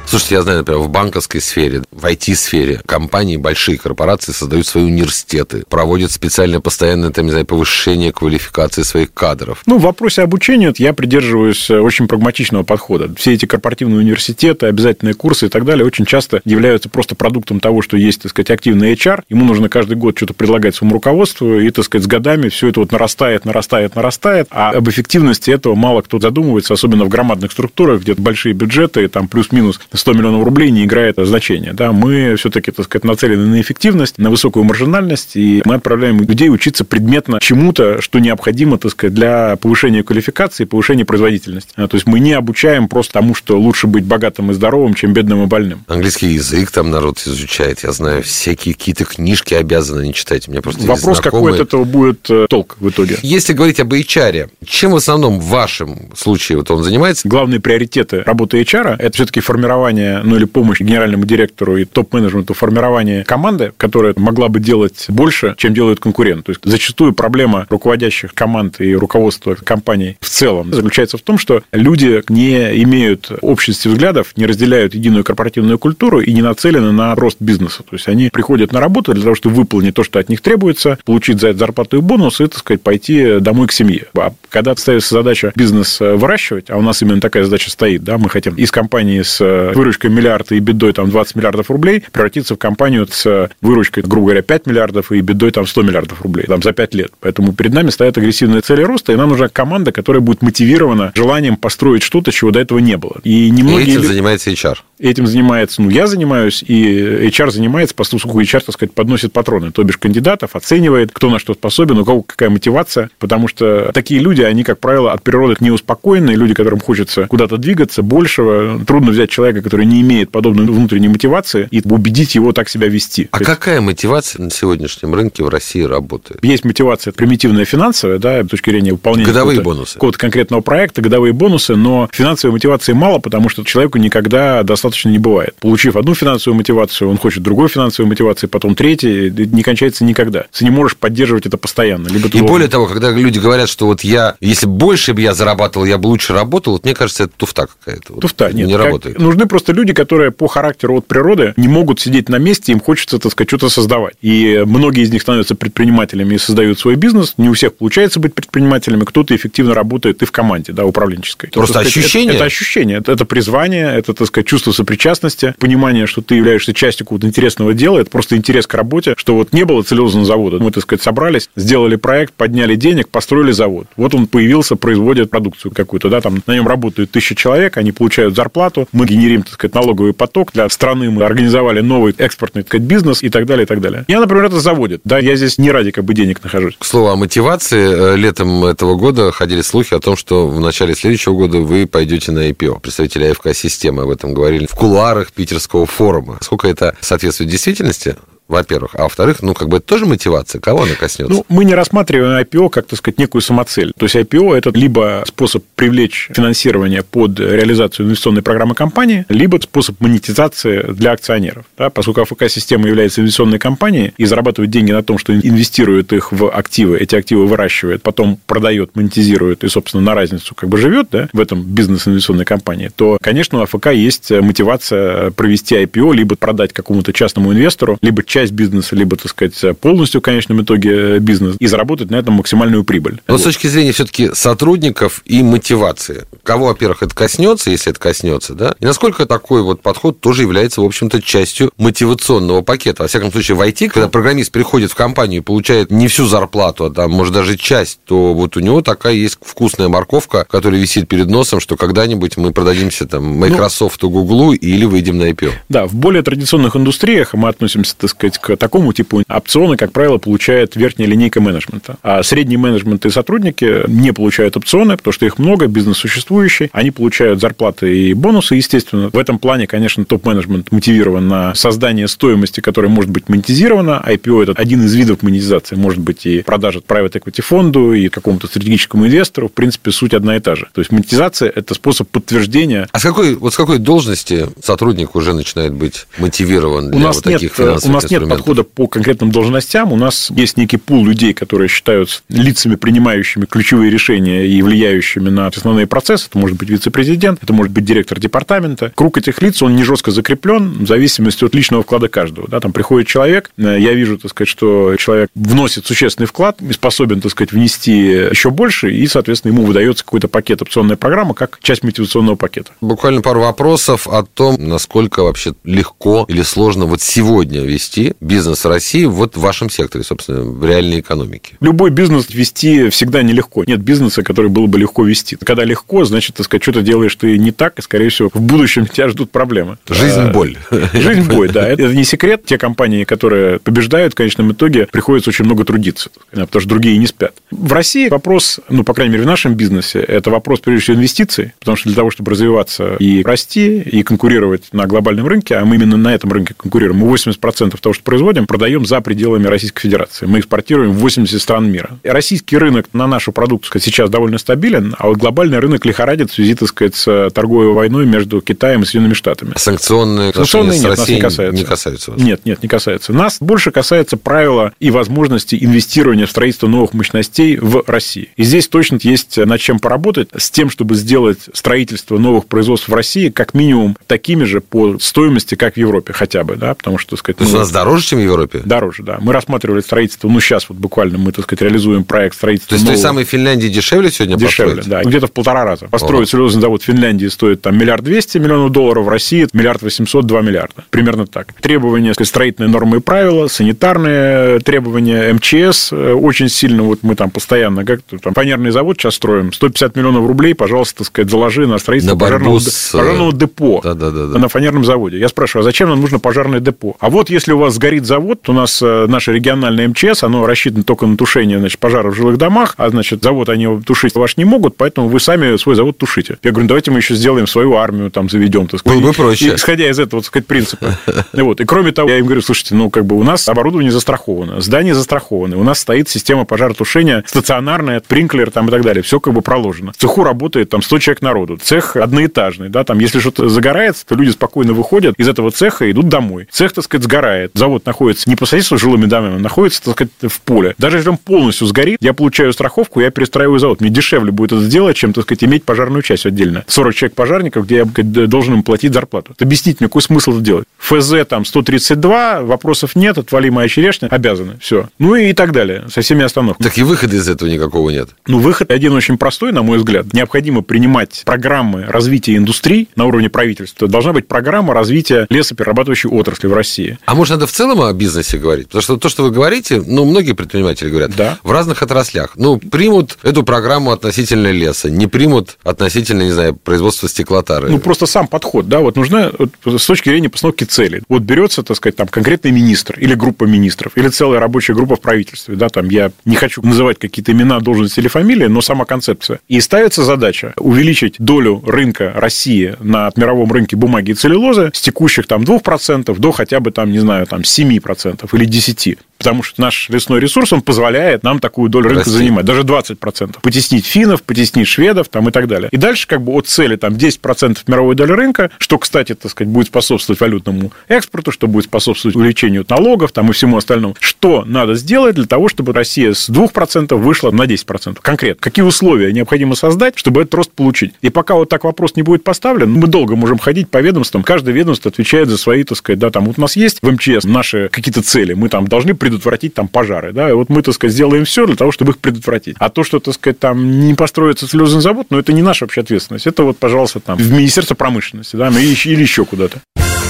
Слушайте, 0.08 0.36
я 0.36 0.42
знаю, 0.44 0.60
например, 0.60 0.82
в 0.82 0.90
банковской 0.90 1.42
сфере, 1.42 1.82
в 1.92 2.06
IT-сфере 2.06 2.80
компании, 2.86 3.38
большие 3.38 3.78
корпорации 3.78 4.34
создают 4.34 4.68
свои 4.68 4.84
университеты, 4.84 5.64
проводят 5.68 6.12
специальное 6.12 6.60
постоянное, 6.60 7.10
там, 7.10 7.26
не 7.26 7.32
знаю, 7.32 7.46
повышение 7.46 8.14
квалификации 8.14 8.84
своих 8.84 9.14
кадров. 9.14 9.64
Ну, 9.66 9.80
в 9.80 9.82
вопросе 9.82 10.22
обучения 10.22 10.72
я 10.78 10.94
придерживаюсь 10.94 11.70
э, 11.72 11.80
очень 11.80 12.08
прагматичного 12.08 12.64
подхода. 12.64 13.14
Все 13.16 13.34
эти 13.34 13.46
корпоративные 13.46 14.00
университеты, 14.00 14.68
обязательные 14.68 15.16
курсы 15.16 15.48
и 15.48 15.50
так 15.50 15.66
далее 15.66 15.86
очень 15.86 16.06
часто 16.06 16.40
являются 16.46 16.88
просто 16.88 17.16
продуктом 17.16 17.60
того, 17.60 17.82
что 17.82 17.98
есть, 17.98 18.22
так 18.22 18.30
сказать, 18.30 18.52
активный 18.52 18.94
HR. 18.94 19.24
Ему 19.30 19.44
нужно 19.44 19.70
каждый 19.70 19.98
год 19.98 20.16
что-то 20.16 20.36
предлагать 20.36 20.76
своему 20.76 20.94
руководству, 20.94 21.60
и, 21.60 21.70
так 21.72 21.84
сказать, 21.84 22.06
с 22.06 22.08
годами 22.08 22.50
все 22.50 22.68
это 22.68 22.80
вот 22.80 22.92
нарастает, 22.92 23.44
нарастает, 23.46 23.96
нарастает. 23.96 24.48
А 24.52 24.70
об 24.70 24.88
эффективности 24.88 25.50
этого 25.50 25.74
мало 25.74 26.04
кто 26.04 26.20
задумывается, 26.20 26.76
особенно 26.76 27.06
в 27.06 27.10
громадных 27.10 27.52
структурах, 27.52 28.02
где 28.02 28.14
большие 28.14 28.54
бюджеты, 28.54 29.08
там 29.08 29.28
плюс-минус 29.28 29.80
100 29.96 30.14
миллионов 30.14 30.44
рублей 30.44 30.72
не 30.72 30.86
играет 30.86 31.16
значения. 31.18 31.74
Да, 31.74 31.92
мы 31.92 32.36
все-таки, 32.38 32.72
так 32.72 32.86
сказать, 32.86 33.04
нацелены 33.04 33.46
на 33.48 33.62
эффективность, 33.62 34.18
на 34.18 34.30
высокую 34.30 34.64
маржинальность, 34.64 35.36
и 35.36 35.62
мы 35.66 35.76
отправляем 35.76 36.20
людей 36.20 36.50
учиться 36.50 36.84
предметно 36.86 37.40
чему-то, 37.40 38.02
что 38.02 38.20
необходимо, 38.20 38.78
так 38.78 38.92
сказать, 38.92 39.14
для 39.14 39.56
повышения 39.58 40.04
квалификации 40.04 40.66
повышения 40.66 41.06
производительности. 41.06 41.72
А, 41.76 41.88
То 41.88 41.96
есть 41.96 42.08
мы 42.08 42.20
не 42.20 42.34
обучаем 42.34 42.88
просто 42.88 43.14
тому, 43.14 43.36
что 43.36 43.60
лучше 43.60 43.88
быть 43.88 44.04
богатым 44.04 44.52
и 44.52 44.54
здоровым, 44.54 44.94
чем 44.94 45.14
бедным 45.14 45.44
и 45.44 45.46
больным. 45.46 45.84
Английский 45.88 46.28
язык 46.28 46.72
там 46.72 46.92
народ 46.92 47.20
изучает, 47.26 47.84
я 47.84 47.92
знаю, 47.92 48.24
всякие 48.24 48.74
какие-то 48.74 49.06
книжки 49.06 49.54
обязаны 49.54 50.08
не 50.08 50.14
читать. 50.14 50.48
У 50.48 50.52
меня 50.52 50.62
просто 50.62 50.86
Вопрос, 50.86 51.20
какой 51.20 51.54
от 51.54 51.60
этого 51.60 51.84
будет 51.84 52.30
э, 52.30 52.48
толк 52.50 52.78
в 52.80 52.90
итоге. 52.90 53.18
Если 53.22 53.54
говорить 53.54 53.80
об 53.80 53.94
HR, 53.94 54.50
чем 54.66 54.92
в 54.92 54.96
основном 54.96 55.40
в 55.40 55.46
вашем 55.46 56.14
случае 56.16 56.58
вот 56.58 56.72
он 56.72 56.84
занимается? 56.84 57.28
Главные 57.28 57.60
приоритеты 57.60 58.24
работы 58.24 58.62
HR– 58.62 58.96
это 59.00 59.14
все-таки 59.14 59.40
формирование, 59.40 59.85
ну 59.94 60.36
или 60.36 60.46
помощь 60.46 60.80
генеральному 60.80 61.26
директору 61.26 61.78
и 61.78 61.86
топ-менеджменту 61.86 62.54
в 62.54 62.58
формировании 62.58 63.24
команды, 63.24 63.72
которая 63.78 64.14
могла 64.18 64.48
бы 64.48 64.60
делать 64.60 65.06
больше, 65.10 65.56
чем 65.58 65.74
делают 65.74 66.00
конкуренты. 66.00 66.44
То 66.44 66.52
есть 66.52 66.62
зачастую 66.64 67.14
проблема 67.14 67.66
руководящих 67.70 68.34
команд 68.34 68.80
и 68.80 68.96
руководства 68.96 69.56
компаний 69.56 70.18
в 70.20 70.30
целом 70.30 70.74
заключается 70.74 71.18
в 71.18 71.22
том, 71.22 71.38
что 71.38 71.64
люди 71.72 72.24
не 72.30 72.84
имеют 72.84 73.32
общности 73.42 73.88
взглядов, 73.88 74.34
не 74.36 74.46
разделяют 74.46 74.94
единую 74.94 75.24
корпоративную 75.24 75.80
культуру 75.80 76.22
и 76.22 76.32
не 76.34 76.42
нацелены 76.42 76.92
на 76.92 77.16
рост 77.16 77.38
бизнеса. 77.40 77.84
То 77.84 77.96
есть 77.96 78.08
они 78.08 78.30
приходят 78.30 78.72
на 78.72 78.80
работу 78.80 79.14
для 79.14 79.24
того, 79.24 79.36
чтобы 79.36 79.56
выполнить 79.56 79.96
то, 79.96 80.04
что 80.04 80.20
от 80.20 80.30
них 80.30 80.42
требуется, 80.42 80.98
получить 81.06 81.40
за 81.40 81.50
это 81.50 81.60
зарплату 81.60 81.98
и 81.98 82.02
бонус, 82.02 82.42
и, 82.42 82.48
так 82.48 82.60
сказать, 82.60 82.82
пойти 82.82 83.40
домой 83.40 83.68
к 83.68 83.72
семье. 83.72 84.06
А 84.16 84.34
когда 84.50 84.76
ставится 84.76 85.16
задача 85.16 85.52
бизнес 85.56 86.00
выращивать, 86.00 86.70
а 86.70 86.78
у 86.78 86.82
нас 86.82 87.02
именно 87.02 87.22
такая 87.22 87.44
задача 87.44 87.70
стоит, 87.70 88.04
да, 88.04 88.18
мы 88.18 88.30
хотим 88.30 88.56
из 88.56 88.72
компании 88.72 89.22
с 89.22 89.40
выручкой 89.76 90.10
миллиарда 90.12 90.56
и 90.56 90.60
бедой 90.60 90.94
там 90.94 91.10
20 91.10 91.36
миллиардов 91.36 91.70
рублей 91.70 92.04
превратиться 92.12 92.56
в 92.56 92.58
компанию 92.58 93.08
с 93.10 93.50
выручкой, 93.62 94.04
грубо 94.04 94.28
говоря, 94.28 94.42
5 94.42 94.68
миллиардов 94.68 95.12
и 95.12 95.22
бедой 95.22 95.52
там 95.52 95.66
100 95.66 95.82
миллиардов 95.84 96.22
рублей 96.22 96.46
там 96.48 96.62
за 96.62 96.74
5 96.74 96.94
лет. 96.96 97.12
Поэтому 97.20 97.54
перед 97.54 97.74
нами 97.74 97.90
стоят 97.90 98.18
агрессивные 98.18 98.62
цели 98.62 98.84
роста, 98.84 99.14
и 99.14 99.16
нам 99.16 99.30
нужна 99.30 99.50
команда, 99.50 99.92
которая 99.92 100.22
будет 100.22 100.42
мотивирована 100.42 101.12
желанием 101.16 101.58
построить 101.58 102.04
что-то, 102.04 102.32
чего 102.32 102.52
до 102.52 102.60
этого 102.60 102.80
не 102.80 102.98
было. 102.98 103.18
И, 103.24 103.50
немногие... 103.50 103.88
и 103.88 103.92
этим 103.92 104.04
занимается 104.04 104.52
HR. 104.52 104.78
Этим 104.98 105.28
занимается, 105.28 105.82
ну, 105.82 105.90
я 105.90 106.08
занимаюсь, 106.08 106.64
и 106.66 107.28
HR 107.28 107.52
занимается, 107.52 107.94
поскольку 107.96 108.40
HR, 108.40 108.62
так 108.66 108.74
сказать, 108.74 108.94
подносит 108.94 109.34
патроны, 109.34 109.72
то 109.72 109.84
бишь 109.84 109.98
кандидатов, 109.98 110.56
оценивает, 110.56 111.10
кто 111.12 111.30
на 111.30 111.40
что 111.40 111.54
способен, 111.54 112.00
у 112.00 112.06
кого 112.06 112.22
какая 112.22 112.50
мотивация, 112.50 113.10
потому 113.20 113.48
что 113.48 113.92
такие 113.94 114.22
люди, 114.22 114.42
они, 114.42 114.64
как 114.64 114.80
правило, 114.80 115.12
от 115.12 115.22
природы 115.24 115.56
неуспокоенные, 115.60 116.36
люди, 116.36 116.54
которым 116.54 116.80
хочется 116.80 117.28
куда-то 117.28 117.58
двигаться, 117.58 118.02
большего. 118.02 118.80
Трудно 118.86 119.12
взять 119.12 119.30
человека, 119.30 119.62
который 119.66 119.88
не 119.88 120.02
имеет 120.02 120.30
подобной 120.30 120.68
внутренней 120.68 121.08
мотивации, 121.08 121.68
и 121.72 121.82
убедить 121.84 122.36
его 122.36 122.54
так 122.54 122.70
себя 122.70 122.88
вести. 122.88 123.30
А 123.32 123.40
какая 123.40 123.82
мотивация 123.82 124.44
на 124.44 124.52
сегодняшнем 124.52 125.16
рынке 125.16 125.44
в 125.44 125.50
России 125.50 125.82
работает? 125.82 126.46
Есть 126.46 126.66
мотивация 126.66 127.12
примитивная 127.14 127.66
финансовая, 127.66 128.20
да, 128.20 128.44
с 128.44 128.48
точки 128.48 128.70
зрения 128.70 128.92
выполнения 128.92 129.26
годовые 129.26 129.62
бонусы. 129.62 129.96
какого-то 129.96 130.20
конкретного 130.20 130.62
проекта, 130.62 131.02
годовые 131.02 131.34
бонусы, 131.34 131.76
но 131.76 132.08
финансовой 132.12 132.54
мотивации 132.54 132.94
мало, 132.94 133.18
потому 133.18 133.50
что 133.50 133.64
человеку 133.64 133.98
никогда 133.98 134.62
достаточно 134.62 135.10
не 135.10 135.18
бывает. 135.18 135.56
Получив 135.60 135.96
одну 135.96 136.14
финансовую 136.14 136.58
мотивацию, 136.58 137.10
он 137.10 137.18
хочет 137.18 137.42
другой 137.42 137.68
финансовой 137.70 138.08
мотивации, 138.08 138.46
потом 138.46 138.76
третьей, 138.76 139.32
не 139.32 139.64
кончается 139.64 140.04
никогда. 140.04 140.46
Ты 140.52 140.64
не 140.64 140.70
можешь 140.70 140.96
поддерживать 140.96 141.48
это 141.48 141.58
постоянно. 141.58 142.08
Либо 142.08 142.28
и 142.28 142.42
более 142.42 142.68
того, 142.68 142.86
когда 142.86 143.10
люди 143.10 143.40
говорят, 143.40 143.68
что 143.68 143.88
вот 143.88 144.02
я, 144.02 144.36
если 144.40 144.68
больше 144.68 145.16
бы 145.16 145.22
я 145.22 145.34
зарабатывал, 145.34 145.86
я 145.86 145.98
бы 145.98 146.06
лучше 146.06 146.34
работал, 146.34 146.74
вот 146.74 146.84
мне 146.84 146.94
кажется, 146.94 147.24
это 147.24 147.34
туфта 147.36 147.66
какая-то. 147.66 148.14
Туфта, 148.14 148.54
нет. 148.54 148.68
Не 148.68 148.76
работает. 148.76 149.18
Нужны 149.18 149.48
просто 149.56 149.72
люди, 149.72 149.94
которые 149.94 150.32
по 150.32 150.48
характеру 150.48 150.98
от 150.98 151.08
природы 151.08 151.54
не 151.56 151.70
могут 151.70 152.02
сидеть 152.02 152.28
на 152.28 152.36
месте, 152.36 152.74
им 152.74 152.82
хочется, 152.82 153.20
так 153.20 153.32
сказать, 153.32 153.50
что-то 153.50 153.70
создавать. 153.70 154.16
И 154.22 154.62
многие 154.66 155.04
из 155.04 155.14
них 155.14 155.22
становятся 155.22 155.56
предпринимателями 155.56 156.36
и 156.36 156.38
создают 156.38 156.78
свой 156.78 156.96
бизнес. 156.96 157.36
Не 157.38 157.48
у 157.48 157.54
всех 157.54 157.74
получается 157.76 158.20
быть 158.20 158.34
предпринимателями, 158.34 159.06
кто-то 159.06 159.34
эффективно 159.34 159.74
работает 159.74 160.22
и 160.22 160.26
в 160.26 160.34
команде, 160.34 160.74
да, 160.74 160.86
управленческой. 160.86 161.52
Просто 161.52 161.76
то, 161.76 161.80
ощущение? 161.80 162.32
Это, 162.32 162.36
это 162.36 162.46
ощущение, 162.48 162.98
это, 162.98 163.14
это 163.14 163.24
призвание, 163.24 163.98
это, 163.98 164.14
так 164.14 164.28
сказать, 164.28 164.46
чувство 164.46 164.74
сопричастности, 164.74 165.56
понимание, 165.58 166.06
что 166.06 166.22
ты 166.22 166.36
являешься 166.36 166.74
частью 166.74 167.06
какого-то 167.06 167.28
интересного 167.28 167.74
дела, 167.74 168.00
это 168.00 168.10
просто 168.10 168.36
интерес 168.36 168.68
к 168.68 168.74
работе, 168.74 169.14
что 169.16 169.36
вот 169.36 169.54
не 169.54 169.64
было 169.64 169.84
целлюлозного 169.84 170.26
завода. 170.26 170.60
Мы, 170.60 170.72
так 170.72 170.84
сказать, 170.84 171.02
собрались, 171.02 171.50
сделали 171.56 171.96
проект, 171.96 172.34
подняли 172.34 172.76
денег, 172.76 173.08
построили 173.08 173.54
завод. 173.54 173.88
Вот 173.96 174.14
он 174.16 174.28
появился, 174.28 174.76
производит 174.76 175.30
продукцию 175.30 175.72
какую-то, 175.72 176.10
да, 176.10 176.20
там 176.20 176.44
на 176.46 176.56
нем 176.56 176.68
работают 176.68 177.12
тысячи 177.12 177.36
человек, 177.36 177.78
они 177.78 177.94
получают 177.94 178.36
зарплату, 178.36 178.90
мы 178.92 179.06
генерим, 179.06 179.45
так 179.46 179.54
сказать, 179.54 179.74
налоговый 179.74 180.14
поток 180.14 180.52
для 180.54 180.68
страны, 180.70 181.10
мы 181.10 181.24
организовали 181.24 181.82
новый 181.82 182.14
экспортный, 182.18 182.64
так 182.64 182.70
сказать, 182.70 182.88
бизнес 182.88 183.24
и 183.24 183.30
так 183.30 183.46
далее, 183.46 183.64
и 183.64 183.68
так 183.68 183.82
далее. 183.82 184.06
Я, 184.08 184.20
например, 184.20 184.46
это 184.46 184.60
заводит, 184.60 185.02
да, 185.04 185.20
я 185.20 185.36
здесь 185.36 185.58
не 185.58 185.72
ради 185.72 185.92
как 185.92 186.04
бы 186.04 186.14
денег 186.14 186.44
нахожусь. 186.44 186.76
К 186.78 186.86
слову 186.86 187.10
о 187.10 187.16
мотивации, 187.16 188.14
э, 188.14 188.18
летом 188.18 188.66
этого 188.66 188.96
года 188.96 189.32
ходили 189.32 189.62
слухи 189.62 189.94
о 189.94 190.00
том, 190.00 190.16
что 190.16 190.48
в 190.48 190.60
начале 190.60 190.96
следующего 190.96 191.34
года 191.34 191.60
вы 191.60 191.88
пойдете 191.88 192.32
на 192.32 192.50
IPO. 192.50 192.82
Представители 192.82 193.26
АФК-системы 193.32 194.04
об 194.04 194.10
этом 194.10 194.34
говорили 194.34 194.66
в 194.66 194.76
кулуарах 194.76 195.32
питерского 195.32 195.86
форума. 195.86 196.38
Сколько 196.42 196.68
это 196.68 196.96
соответствует 197.02 197.50
действительности? 197.50 198.16
Во-первых. 198.48 198.96
А 198.96 199.04
во-вторых, 199.04 199.42
ну, 199.42 199.54
как 199.54 199.70
бы 199.70 199.78
это 199.78 199.88
тоже 199.88 200.06
мотивация. 200.06 200.62
Кого 200.62 200.84
она 200.84 200.94
коснется? 200.94 201.34
Ну, 201.34 201.46
мы 201.50 201.66
не 201.66 201.74
рассматриваем 201.74 202.40
IPO 202.44 202.70
как, 202.70 202.88
так 202.88 203.00
сказать, 203.00 203.18
некую 203.18 203.42
самоцель. 203.42 203.92
То 203.98 204.06
есть 204.06 204.16
IPO– 204.16 204.56
это 204.58 204.70
либо 204.72 205.24
способ 205.28 205.64
привлечь 205.76 206.30
финансирование 206.34 207.04
под 207.04 207.40
реализацию 207.40 208.06
инвестиционной 208.06 208.42
программы 208.42 208.76
компании, 208.76 209.26
либо 209.30 209.58
способ 209.58 210.00
монетизации 210.00 210.84
для 210.92 211.12
акционеров. 211.12 211.66
Да? 211.78 211.90
Поскольку 211.90 212.22
АФК-система 212.22 212.88
является 212.88 213.22
инвестиционной 213.22 213.60
компанией 213.60 214.14
и 214.18 214.26
зарабатывает 214.26 214.70
деньги 214.70 214.92
на 214.92 215.04
том, 215.04 215.18
что 215.18 215.34
инвестирует 215.36 216.14
их 216.14 216.32
в 216.32 216.50
активы, 216.50 216.98
эти 216.98 217.16
активы 217.16 217.48
выращивает, 217.48 218.04
потом 218.04 218.40
продает, 218.46 218.96
монетизирует 218.96 219.64
и, 219.64 219.70
собственно, 219.70 220.04
на 220.04 220.14
разницу 220.14 220.54
как 220.54 220.70
бы 220.70 220.78
живет 220.78 221.08
да, 221.12 221.30
в 221.34 221.40
этом 221.40 221.64
бизнес-инвестиционной 221.64 222.46
компании, 222.46 222.92
то, 222.96 223.18
конечно, 223.22 223.60
у 223.60 223.64
АФК 223.64 223.88
есть 223.88 224.32
мотивация 224.32 225.32
провести 225.32 225.76
IPO, 225.76 226.14
либо 226.14 226.36
продать 226.36 226.74
какому-то 226.74 227.14
частному 227.14 227.52
инвестору, 227.54 227.98
либо 228.02 228.24
часть 228.36 228.52
бизнеса, 228.52 228.98
либо, 228.98 229.16
так 229.16 229.32
сказать, 229.32 229.80
полностью 229.80 230.20
в 230.20 230.24
конечном 230.26 230.62
итоге 230.62 231.20
бизнес, 231.20 231.56
и 231.58 231.68
заработать 231.68 232.12
на 232.12 232.18
этом 232.18 232.34
максимальную 232.34 232.84
прибыль. 232.84 233.22
Но 233.28 233.36
вот. 233.36 233.40
с 233.40 233.44
точки 233.46 233.68
зрения 233.68 233.94
все-таки 233.94 234.32
сотрудников 234.34 235.22
и 235.24 235.42
мотивации, 235.42 236.26
кого, 236.44 236.66
во-первых, 236.66 237.02
это 237.02 237.16
коснется, 237.16 237.70
если 237.70 237.92
это 237.92 238.00
коснется, 238.02 238.54
да, 238.54 238.76
и 238.82 238.86
насколько 238.86 239.26
такой 239.26 239.62
вот 239.62 239.82
подход 239.82 240.20
тоже 240.20 240.42
является, 240.42 240.82
в 240.82 240.84
общем-то, 240.84 241.22
частью 241.22 241.72
мотивационного 241.78 242.62
пакета. 242.62 243.04
Во 243.04 243.08
всяком 243.08 243.32
случае, 243.32 243.56
в 243.56 243.62
IT, 243.62 243.88
когда 243.88 244.10
программист 244.10 244.52
приходит 244.52 244.92
в 244.92 244.96
компанию 244.96 245.40
и 245.40 245.44
получает 245.44 245.90
не 245.90 246.10
всю 246.10 246.26
зарплату, 246.26 246.84
а 246.84 246.90
там, 246.90 247.12
может, 247.12 247.34
даже 247.34 247.56
часть, 247.56 248.02
то 248.04 248.34
вот 248.34 248.58
у 248.58 248.60
него 248.60 248.82
такая 248.82 249.14
есть 249.14 249.38
вкусная 249.42 249.88
морковка, 249.88 250.44
которая 250.44 250.82
висит 250.82 251.08
перед 251.08 251.28
носом, 251.28 251.62
что 251.62 251.78
когда-нибудь 251.78 252.36
мы 252.36 252.52
продадимся 252.52 253.06
там 253.06 253.40
ну, 253.40 253.48
Microsoft, 253.48 254.04
ну, 254.04 254.10
Google 254.10 254.52
или 254.52 254.84
выйдем 254.84 255.20
на 255.20 255.30
IPO. 255.30 255.52
Да, 255.70 255.86
в 255.86 255.94
более 255.94 256.22
традиционных 256.22 256.76
индустриях 256.76 257.34
мы 257.34 257.48
относимся, 257.48 257.96
так 257.98 258.10
сказать, 258.10 258.25
сказать, 258.26 258.38
к 258.38 258.58
такому 258.58 258.94
типу 258.94 259.24
опционы, 259.28 259.78
как 259.78 259.92
правило, 259.92 260.18
получает 260.18 260.76
верхняя 260.76 261.08
линейка 261.08 261.42
менеджмента. 261.42 261.98
А 262.02 262.24
средний 262.24 262.58
менеджмент 262.58 263.06
и 263.06 263.10
сотрудники 263.10 263.84
не 263.88 264.14
получают 264.14 264.58
опционы, 264.58 264.98
потому 264.98 265.14
что 265.14 265.26
их 265.26 265.38
много, 265.38 265.68
бизнес 265.68 265.98
существующий, 265.98 266.70
они 266.72 266.92
получают 266.92 267.40
зарплаты 267.40 267.98
и 267.98 268.14
бонусы, 268.14 268.56
естественно. 268.56 269.10
В 269.12 269.18
этом 269.18 269.40
плане, 269.40 269.68
конечно, 269.68 270.06
топ-менеджмент 270.06 270.72
мотивирован 270.72 271.28
на 271.28 271.56
создание 271.56 272.08
стоимости, 272.08 272.62
которая 272.62 272.92
может 272.92 273.12
быть 273.12 273.30
монетизирована. 273.30 274.04
IPO– 274.06 274.44
это 274.44 274.52
один 274.54 274.86
из 274.86 274.94
видов 274.94 275.24
монетизации. 275.24 275.76
Может 275.76 276.00
быть 276.00 276.26
и 276.26 276.42
продажа 276.42 276.80
private 276.80 277.14
equity 277.14 277.42
фонду, 277.42 277.94
и 277.94 278.10
какому-то 278.10 278.48
стратегическому 278.48 279.08
инвестору. 279.08 279.48
В 279.48 279.54
принципе, 279.54 279.92
суть 279.92 280.14
одна 280.14 280.38
и 280.38 280.40
та 280.40 280.56
же. 280.56 280.68
То 280.74 280.82
есть, 280.82 280.92
монетизация– 280.92 281.52
это 281.56 281.74
способ 281.74 282.10
подтверждения. 282.10 282.88
А 282.92 283.00
с 283.00 283.04
какой, 283.04 283.36
вот 283.36 283.54
с 283.54 283.58
какой 283.58 283.80
должности 283.80 284.48
сотрудник 284.62 285.16
уже 285.16 285.34
начинает 285.34 285.74
быть 285.74 286.08
мотивирован 286.18 286.92
для 286.92 287.00
у 287.00 287.04
нас 287.04 287.16
вот 287.16 287.24
таких 287.26 287.42
нет, 287.42 287.54
финансовых 287.54 287.90
У 287.90 287.94
нас 287.94 288.12
нет 288.20 288.30
подхода 288.30 288.64
по 288.64 288.88
конкретным 288.88 289.32
должностям. 289.32 289.92
У 289.92 289.96
нас 289.96 290.32
есть 290.36 290.58
некий 290.58 290.78
пул 290.78 291.06
людей, 291.06 291.34
которые 291.34 291.68
считаются 291.68 292.22
лицами, 292.30 292.76
принимающими 292.76 293.46
ключевые 293.46 293.92
решения 293.92 294.48
и 294.48 294.62
влияющими 294.62 295.30
на 295.30 295.48
основные 295.48 295.88
процессы. 295.88 296.28
Это 296.30 296.38
может 296.38 296.58
быть 296.58 296.70
вице-президент, 296.70 297.42
это 297.42 297.54
может 297.54 297.72
быть 297.72 297.86
директор 297.86 298.20
департамента. 298.20 298.92
Круг 298.96 299.18
этих 299.18 299.42
лиц, 299.42 299.62
он 299.62 299.76
не 299.76 299.84
жестко 299.84 300.12
закреплен 300.12 300.84
в 300.84 300.88
зависимости 300.88 301.44
от 301.44 301.56
личного 301.56 301.84
вклада 301.84 302.08
каждого. 302.08 302.48
Да, 302.48 302.60
там 302.60 302.74
приходит 302.74 303.08
человек, 303.08 303.52
э, 303.58 303.78
я 303.80 303.94
вижу, 303.94 304.18
так 304.18 304.32
сказать, 304.32 304.50
что 304.50 304.96
человек 304.98 305.30
вносит 305.36 305.86
существенный 305.86 306.28
вклад 306.28 306.62
и 306.62 306.74
способен, 306.74 307.22
так 307.22 307.32
сказать, 307.32 307.52
внести 307.52 307.92
еще 307.92 308.50
больше, 308.50 308.92
и, 308.92 309.08
соответственно, 309.08 309.54
ему 309.54 309.66
выдается 309.66 310.04
какой-то 310.04 310.28
пакет 310.28 310.62
опционная 310.62 310.98
программа 310.98 311.34
как 311.34 311.60
часть 311.62 311.84
мотивационного 311.84 312.36
пакета. 312.36 312.72
Буквально 312.82 313.22
пару 313.22 313.42
вопросов 313.42 314.08
о 314.08 314.24
том, 314.24 314.56
насколько 314.60 315.24
вообще 315.24 315.54
легко 315.64 316.26
или 316.28 316.42
сложно 316.42 316.86
вот 316.86 317.02
сегодня 317.02 317.62
вести 317.62 318.05
бизнес 318.20 318.66
России 318.66 319.06
вот 319.06 319.38
в 319.38 319.40
вашем 319.42 319.70
секторе, 319.70 320.04
собственно, 320.04 320.42
в 320.42 320.66
реальной 320.66 321.00
экономике? 321.00 321.56
Любой 321.62 321.90
бизнес 321.90 322.30
вести 322.30 322.90
всегда 322.90 323.22
нелегко. 323.22 323.64
Нет 323.66 323.82
бизнеса, 323.82 324.24
который 324.24 324.50
было 324.50 324.68
бы 324.68 324.80
легко 324.80 325.04
вести. 325.04 325.38
Когда 325.38 325.64
легко, 325.64 326.06
значит, 326.06 326.36
так 326.36 326.46
сказать, 326.46 326.64
что-то 326.64 326.82
делаешь 326.82 327.16
ты 327.16 327.38
не 327.38 327.52
так, 327.52 327.80
и, 327.80 327.82
скорее 327.82 328.10
всего, 328.10 328.30
в 328.34 328.42
будущем 328.42 328.86
тебя 328.94 329.10
ждут 329.10 329.32
проблемы. 329.32 329.78
Жизнь 329.90 330.20
а, 330.20 330.32
боль. 330.32 330.58
Жизнь 330.94 331.28
боль, 331.30 331.52
да. 331.52 331.68
Это 331.68 331.94
не 331.94 332.04
секрет. 332.04 332.44
Те 332.46 332.58
компании, 332.58 333.04
которые 333.04 333.60
побеждают, 333.60 334.14
в 334.14 334.16
конечном 334.16 334.52
итоге 334.52 334.88
приходится 334.92 335.30
очень 335.30 335.46
много 335.46 335.64
трудиться, 335.64 336.10
потому 336.32 336.62
что 336.62 336.70
другие 336.70 336.98
не 336.98 337.08
спят. 337.08 337.34
В 337.52 337.74
России 337.74 338.10
вопрос, 338.10 338.60
ну, 338.70 338.84
по 338.84 338.94
крайней 338.94 339.14
мере, 339.14 339.24
в 339.24 339.28
нашем 339.28 339.56
бизнесе, 339.56 340.00
это 340.00 340.30
вопрос, 340.30 340.60
прежде 340.60 340.84
всего, 340.84 340.98
инвестиций, 340.98 341.54
потому 341.60 341.78
что 341.78 341.90
для 341.90 341.96
того, 341.96 342.12
чтобы 342.12 342.32
развиваться 342.32 342.96
и 343.00 343.24
расти, 343.24 343.80
и 343.80 344.04
конкурировать 344.04 344.72
на 344.72 344.86
глобальном 344.86 345.28
рынке, 345.28 345.56
а 345.56 345.66
мы 345.66 345.76
именно 345.76 345.98
на 345.98 346.14
этом 346.14 346.32
рынке 346.32 346.54
конкурируем, 346.56 347.00
мы 347.00 347.14
80% 347.14 347.78
того, 347.80 347.94
что 347.96 348.04
производим, 348.04 348.46
продаем 348.46 348.86
за 348.86 349.02
пределами 349.02 349.48
Российской 349.48 349.82
Федерации. 349.82 350.26
Мы 350.26 350.40
экспортируем 350.40 350.92
в 350.92 351.00
80 351.00 351.42
стран 351.42 351.72
мира. 351.72 351.98
Российский 352.04 352.58
рынок 352.58 352.88
на 352.94 353.08
нашу 353.08 353.32
продукцию 353.32 353.82
сейчас 353.82 354.10
довольно 354.10 354.38
стабилен, 354.38 354.96
а 354.98 355.08
вот 355.08 355.18
глобальный 355.18 355.60
рынок 355.60 355.86
лихорадит 355.86 356.32
в 356.32 356.34
связи, 356.34 356.56
так 356.56 356.70
сказать, 356.70 356.96
с 356.96 357.30
торговой 357.34 357.74
войной 357.74 358.06
между 358.06 358.42
Китаем 358.42 358.84
и 358.84 358.86
Соединенными 358.86 359.14
Штатами. 359.14 359.54
Санкционные, 359.56 360.34
Санкционные 360.34 360.80
нет, 360.80 360.90
нас 360.98 361.08
не 361.08 361.20
касаются. 361.20 361.58
Не 361.58 361.66
касаются 361.66 362.12
вас. 362.12 362.22
Нет, 362.22 362.46
нет, 362.46 362.62
не 362.62 362.70
касается. 362.70 363.14
Нас 363.14 363.38
больше 363.40 363.72
касается 363.72 364.18
правила 364.18 364.74
и 364.80 364.92
возможности 364.92 365.58
инвестирования 365.60 366.26
в 366.26 366.30
строительство 366.30 366.68
новых 366.68 366.94
мощностей 366.94 367.58
в 367.58 367.84
России. 367.88 368.30
И 368.36 368.44
здесь 368.44 368.68
точно 368.68 369.00
есть 369.02 369.38
над 369.38 369.60
чем 369.60 369.80
поработать 369.80 370.30
с 370.36 370.52
тем, 370.52 370.70
чтобы 370.70 370.96
сделать 370.96 371.40
строительство 371.54 372.18
новых 372.18 372.46
производств 372.46 372.90
в 372.90 372.94
России 372.94 373.30
как 373.30 373.54
минимум 373.54 373.98
такими 374.08 374.44
же 374.44 374.62
по 374.62 374.98
стоимости, 375.00 375.56
как 375.56 375.76
в 375.76 375.78
Европе 375.78 376.14
хотя 376.14 376.44
бы, 376.44 376.56
да, 376.56 376.74
потому 376.74 376.98
что, 376.98 377.12
так 377.12 377.20
сказать, 377.20 377.38
То 377.38 377.44
есть 377.44 377.54
ну, 377.54 377.60
у 377.60 377.62
нас 377.62 377.72
Дороже, 377.72 377.85
чем 378.02 378.20
в 378.20 378.24
Европе? 378.24 378.62
Дороже, 378.64 379.04
да. 379.04 379.18
Мы 379.22 379.34
рассматривали 379.34 379.82
строительство, 379.82 380.28
ну, 380.28 380.40
сейчас 380.40 380.70
вот 380.70 380.78
буквально 380.78 381.18
мы, 381.18 381.32
так 381.32 381.46
сказать, 381.46 381.62
реализуем 381.62 382.04
проект 382.04 382.36
строительства 382.36 382.70
То 382.70 382.76
есть 382.76 382.86
нового... 382.86 382.98
той 382.98 383.04
самой 383.04 383.24
Финляндии 383.26 383.68
дешевле 383.68 384.12
сегодня 384.12 384.36
Дешевле, 384.38 384.78
построить? 384.78 385.04
да. 385.04 385.10
Где-то 385.10 385.28
в 385.28 385.32
полтора 385.32 385.64
раза. 385.66 385.88
Построить 385.88 386.30
целлюлозный 386.30 386.62
завод 386.62 386.82
в 386.82 386.86
Финляндии 386.86 387.28
стоит 387.28 387.62
там 387.62 387.78
миллиард 387.78 388.04
двести 388.04 388.38
миллионов 388.38 388.72
долларов, 388.72 389.06
в 389.06 389.10
России 389.10 389.48
миллиард 389.54 389.82
восемьсот, 389.82 390.26
два 390.26 390.42
миллиарда. 390.42 390.86
Примерно 390.90 391.28
так. 391.28 391.54
Требования, 391.62 392.14
сказать, 392.14 392.30
строительные 392.30 392.70
нормы 392.70 392.98
и 392.98 393.00
правила, 393.00 393.48
санитарные 393.48 394.60
требования, 394.60 395.34
МЧС 395.34 395.92
э, 395.92 396.14
очень 396.14 396.50
сильно, 396.50 396.84
вот 396.84 397.00
мы 397.04 397.16
там 397.16 397.30
постоянно, 397.30 397.86
как 397.86 398.02
там 398.22 398.34
фанерный 398.34 398.72
завод 398.72 398.98
сейчас 398.98 399.16
строим, 399.16 399.54
150 399.54 399.96
миллионов 399.96 400.28
рублей, 400.28 400.56
пожалуйста, 400.56 401.00
так 401.00 401.08
сказать, 401.08 401.30
заложи 401.30 401.68
на 401.68 401.78
строительство 401.78 402.16
На 402.16 402.20
пожарного, 402.20 402.60
с, 402.60 402.92
пожарного 402.92 403.34
депо 403.34 403.82
Да-да-да. 403.84 404.38
на 404.38 404.48
фанерном 404.48 404.84
заводе. 404.84 405.20
Я 405.20 405.28
спрашиваю, 405.30 405.62
а 405.62 405.64
зачем 405.64 405.90
нам 405.90 406.02
нужно 406.02 406.20
пожарное 406.20 406.60
депо? 406.60 406.96
А 407.00 407.10
вот 407.10 407.30
если 407.30 407.54
у 407.54 407.58
вас 407.58 407.75
сгорит 407.76 408.06
завод, 408.06 408.48
у 408.50 408.54
нас 408.54 408.82
э, 408.82 409.06
наше 409.08 409.34
региональное 409.34 409.88
МЧС, 409.88 410.24
оно 410.24 410.46
рассчитано 410.46 410.84
только 410.84 411.06
на 411.06 411.18
тушение 411.18 411.60
значит, 411.60 411.80
пожаров 411.80 412.14
в 412.14 412.18
жилых 412.18 412.38
домах, 412.38 412.74
а 412.78 412.90
значит, 412.90 413.24
завод 413.24 413.50
они 413.50 413.82
тушить 413.82 414.16
ваш 414.16 414.38
не 414.38 414.46
могут, 414.46 414.78
поэтому 414.78 415.08
вы 415.08 415.20
сами 415.20 415.58
свой 415.58 415.76
завод 415.76 415.98
тушите. 415.98 416.38
Я 416.44 416.52
говорю, 416.52 416.64
«Ну, 416.64 416.68
давайте 416.70 416.92
мы 416.92 417.00
еще 417.00 417.16
сделаем 417.16 417.48
свою 417.48 417.76
армию, 417.76 418.10
там 418.10 418.30
заведем, 418.30 418.68
так 418.68 418.80
сказать. 418.80 419.00
Было 419.00 419.10
бы 419.10 419.14
проще. 419.14 419.46
И, 419.46 419.56
исходя 419.56 419.90
из 419.90 420.00
этого, 420.00 420.22
так 420.22 420.28
сказать, 420.28 420.48
принципа. 420.48 420.98
Вот. 421.34 421.60
И 421.60 421.66
кроме 421.66 421.92
того, 421.92 422.10
я 422.10 422.18
им 422.18 422.26
говорю, 422.26 422.42
слушайте, 422.42 422.76
ну, 422.76 422.90
как 422.90 423.06
бы 423.06 423.16
у 423.18 423.24
нас 423.24 423.48
оборудование 423.48 423.92
застраховано, 423.92 424.62
здание 424.62 424.96
застраховано, 424.96 425.58
у 425.58 425.64
нас 425.64 425.80
стоит 425.80 426.10
система 426.10 426.46
пожаротушения 426.46 427.24
стационарная, 427.28 428.02
спринклер 428.04 428.50
там 428.52 428.68
и 428.68 428.72
так 428.72 428.82
далее, 428.82 429.04
все 429.04 429.20
как 429.20 429.34
бы 429.34 429.42
проложено. 429.42 429.92
В 429.92 429.98
цеху 429.98 430.24
работает 430.24 430.70
там 430.70 430.82
100 430.82 431.00
человек 431.00 431.22
народу, 431.22 431.58
цех 431.62 431.96
одноэтажный, 431.96 432.70
да, 432.70 432.84
там, 432.84 433.00
если 433.00 433.20
что-то 433.20 433.50
загорается, 433.50 434.06
то 434.06 434.16
люди 434.16 434.32
спокойно 434.32 434.74
выходят 434.74 435.16
из 435.18 435.28
этого 435.28 435.52
цеха 435.52 435.86
и 435.86 435.92
идут 435.92 436.10
домой. 436.10 436.48
Цех, 436.52 436.74
так 436.74 436.84
сказать, 436.84 437.04
сгорает, 437.04 437.52
завод 437.58 437.86
находится 437.86 438.30
не 438.30 438.36
по 438.36 438.46
соседству 438.46 438.78
с 438.78 438.82
жилыми 438.82 439.06
домами, 439.06 439.36
он 439.36 439.42
находится, 439.42 439.82
так 439.84 439.94
сказать, 439.94 440.12
в 440.22 440.42
поле. 440.42 440.76
Даже 440.78 440.98
если 440.98 441.10
он 441.10 441.18
полностью 441.18 441.68
сгорит, 441.68 441.98
я 442.02 442.14
получаю 442.14 442.54
страховку, 442.54 443.00
я 443.00 443.12
перестраиваю 443.12 443.60
завод. 443.60 443.82
Мне 443.82 443.90
дешевле 443.90 444.32
будет 444.32 444.52
это 444.54 444.62
сделать, 444.62 444.98
чем, 444.98 445.14
так 445.14 445.24
сказать, 445.24 445.44
иметь 445.44 445.64
пожарную 445.64 446.02
часть 446.02 446.26
отдельно. 446.26 446.64
40 446.68 446.96
человек 446.96 447.16
пожарников, 447.16 447.66
где 447.66 447.78
я 447.78 447.86
должен 448.28 448.56
им 448.56 448.64
платить 448.64 448.94
зарплату. 448.94 449.28
Вот 449.30 449.42
Объясните 449.42 449.78
мне, 449.80 449.90
какой 449.90 450.02
смысл 450.02 450.32
это 450.32 450.42
делать? 450.42 450.68
ФЗ 450.78 451.14
там 451.28 451.46
132, 451.46 452.42
вопросов 452.42 452.96
нет, 452.96 453.18
отвали 453.18 453.50
моя 453.50 453.68
черешня, 453.68 454.08
обязаны, 454.08 454.58
все. 454.60 454.90
Ну 455.00 455.16
и 455.16 455.34
так 455.34 455.52
далее, 455.52 455.86
со 455.90 456.02
всеми 456.02 456.24
остановками. 456.24 456.68
Так 456.68 456.78
и 456.78 456.84
выхода 456.84 457.16
из 457.16 457.28
этого 457.28 457.50
никакого 457.50 457.90
нет. 457.90 458.10
Ну, 458.28 458.40
выход 458.40 458.72
один 458.72 458.94
очень 458.94 459.18
простой, 459.18 459.52
на 459.52 459.64
мой 459.64 459.78
взгляд. 459.78 460.14
Необходимо 460.14 460.62
принимать 460.62 461.24
программы 461.26 461.84
развития 461.84 462.36
индустрий 462.36 462.90
на 462.96 463.06
уровне 463.06 463.30
правительства. 463.30 463.88
Должна 463.88 464.14
быть 464.14 464.28
программа 464.28 464.74
развития 464.74 465.26
лесоперерабатывающей 465.30 466.10
отрасли 466.10 466.48
в 466.48 466.54
России. 466.54 466.98
А 467.06 467.16
может, 467.16 467.32
надо 467.32 467.45
в 467.46 467.52
целом 467.52 467.82
о 467.82 467.92
бизнесе 467.94 468.38
говорить? 468.38 468.68
Потому 468.68 468.82
что 468.82 468.98
то, 468.98 469.10
что 469.10 469.24
вы 469.24 469.32
говорите, 469.32 469.82
ну, 469.86 470.06
многие 470.06 470.34
предприниматели 470.34 470.90
говорят, 470.90 471.16
Да. 471.16 471.40
в 471.44 471.52
разных 471.52 471.82
отраслях. 471.82 472.32
Ну, 472.36 472.58
примут 472.58 473.18
эту 473.24 473.44
программу 473.44 473.92
относительно 473.92 474.52
леса, 474.52 474.90
не 474.90 475.08
примут 475.08 475.58
относительно, 475.64 476.24
не 476.24 476.32
знаю, 476.32 476.56
производства 476.56 477.08
стеклотары. 477.10 477.70
Ну, 477.70 477.80
просто 477.80 478.06
сам 478.06 478.28
подход, 478.28 478.68
да, 478.68 478.80
вот 478.80 478.96
нужна 478.96 479.32
вот, 479.38 479.52
с 479.80 479.86
точки 479.86 480.10
зрения 480.10 480.30
постановки 480.30 480.64
цели. 480.64 481.02
Вот 481.10 481.24
берется, 481.24 481.64
так 481.64 481.78
сказать, 481.78 481.96
там 481.96 482.08
конкретный 482.08 482.52
министр 482.52 482.98
или 483.00 483.14
группа 483.16 483.46
министров, 483.46 483.92
или 483.96 484.10
целая 484.10 484.40
рабочая 484.40 484.74
группа 484.74 484.96
в 484.96 485.02
правительстве, 485.02 485.56
да, 485.56 485.70
там 485.70 485.90
я 485.90 486.12
не 486.26 486.36
хочу 486.36 486.62
называть 486.62 487.00
какие-то 487.00 487.32
имена, 487.32 487.60
должности 487.60 488.00
или 488.00 488.08
фамилии, 488.08 488.46
но 488.48 488.62
сама 488.62 488.86
концепция. 488.86 489.40
И 489.48 489.60
ставится 489.62 490.04
задача 490.04 490.54
увеличить 490.58 491.16
долю 491.20 491.64
рынка 491.66 492.12
России 492.16 492.76
на 492.80 493.12
мировом 493.16 493.52
рынке 493.52 493.76
бумаги 493.76 494.12
и 494.12 494.14
целлюлозы 494.14 494.72
с 494.74 494.82
текущих 494.82 495.28
там 495.28 495.44
2% 495.44 496.18
до 496.18 496.32
хотя 496.32 496.60
бы 496.60 496.72
там, 496.72 496.92
не 496.92 497.00
знаю, 497.00 497.26
там 497.28 497.35
7% 497.44 498.36
или 498.36 498.46
10%. 498.46 498.98
Потому 499.26 499.42
что 499.42 499.60
наш 499.60 499.90
лесной 499.90 500.20
ресурс, 500.20 500.54
он 500.54 500.62
позволяет 500.62 501.24
нам 501.24 501.40
такую 501.40 501.72
долю 501.72 501.86
рынка 501.86 502.06
Расти. 502.06 502.12
занимать, 502.12 502.46
даже 502.46 502.62
20%. 502.62 503.38
Потеснить 503.42 503.88
финнов, 503.88 504.22
потеснить 504.22 504.68
шведов 504.68 505.10
там, 505.10 505.28
и 505.28 505.32
так 505.32 505.48
далее. 505.48 505.68
И 505.72 505.78
дальше 505.78 506.06
как 506.06 506.22
бы 506.22 506.32
от 506.34 506.48
цели 506.48 506.76
там 506.76 506.94
10% 506.94 507.58
мировой 507.66 507.96
доли 507.96 508.12
рынка, 508.12 508.52
что, 508.60 508.78
кстати, 508.78 509.16
так 509.16 509.32
сказать, 509.32 509.52
будет 509.52 509.66
способствовать 509.66 510.22
валютному 510.22 510.72
экспорту, 510.90 511.32
что 511.32 511.48
будет 511.48 511.66
способствовать 511.66 512.16
увеличению 512.16 512.68
налогов 512.70 513.14
там, 513.14 513.28
и 513.32 513.34
всему 513.34 513.58
остальному. 513.58 513.96
Что 514.00 514.44
надо 514.46 514.76
сделать 514.76 515.16
для 515.16 515.26
того, 515.26 515.50
чтобы 515.50 515.74
Россия 515.74 516.14
с 516.14 516.30
2% 516.30 516.94
вышла 516.94 517.32
на 517.32 517.48
10%? 517.48 517.98
Конкретно. 518.04 518.40
Какие 518.40 518.64
условия 518.64 519.12
необходимо 519.12 519.56
создать, 519.56 519.98
чтобы 519.98 520.22
этот 520.22 520.36
рост 520.36 520.52
получить? 520.52 520.94
И 521.02 521.10
пока 521.10 521.34
вот 521.34 521.50
так 521.50 521.64
вопрос 521.64 521.96
не 521.96 522.04
будет 522.04 522.24
поставлен, 522.24 522.72
мы 522.72 522.86
долго 522.86 523.16
можем 523.16 523.40
ходить 523.40 523.72
по 523.72 523.82
ведомствам. 523.82 524.22
Каждое 524.22 524.54
ведомство 524.54 524.92
отвечает 524.92 525.30
за 525.30 525.40
свои, 525.40 525.64
так 525.64 525.80
сказать, 525.80 525.98
да, 525.98 526.12
там 526.12 526.26
вот 526.26 526.38
у 526.38 526.42
нас 526.42 526.56
есть 526.56 526.78
в 526.84 526.92
МЧС 526.92 527.24
наши 527.24 527.70
какие-то 527.72 528.04
цели. 528.04 528.36
Мы 528.36 528.50
там 528.50 528.68
должны 528.68 528.94
предотвратить 528.94 529.15
там 529.54 529.68
пожары, 529.68 530.14
да, 530.14 530.30
и 530.30 530.34
вот 530.34 530.50
мы, 530.50 530.62
так 530.62 530.74
сказать, 530.74 530.94
сделаем 530.94 531.26
все 531.26 531.46
для 531.46 531.56
того, 531.56 531.72
чтобы 531.72 531.92
их 531.92 531.98
предотвратить. 531.98 532.56
А 532.60 532.70
то, 532.70 532.84
что, 532.84 533.00
так 533.00 533.14
сказать, 533.14 533.40
там 533.40 533.82
не 533.82 533.94
построится 533.94 534.48
целлюлозный 534.48 534.82
завод, 534.82 535.08
ну, 535.10 535.20
это 535.20 535.34
не 535.34 535.42
наша 535.42 535.66
вообще 535.66 535.82
ответственность. 535.82 536.28
Это 536.28 536.44
вот, 536.44 536.58
пожалуйста, 536.58 537.00
там 537.00 537.18
в 537.18 537.32
Министерство 537.32 537.76
промышленности, 537.76 538.36
да, 538.36 538.50
или 538.50 539.02
еще 539.02 539.26
куда-то. 539.26 539.62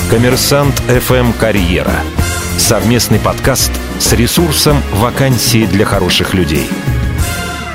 Коммерсант 0.10 0.76
ФМ 0.76 1.34
«Карьера». 1.34 1.96
Совместный 2.58 3.20
подкаст 3.20 3.72
с 4.00 4.14
ресурсом 4.14 4.78
«Вакансии 4.94 5.66
для 5.66 5.86
хороших 5.86 6.34
людей». 6.34 6.70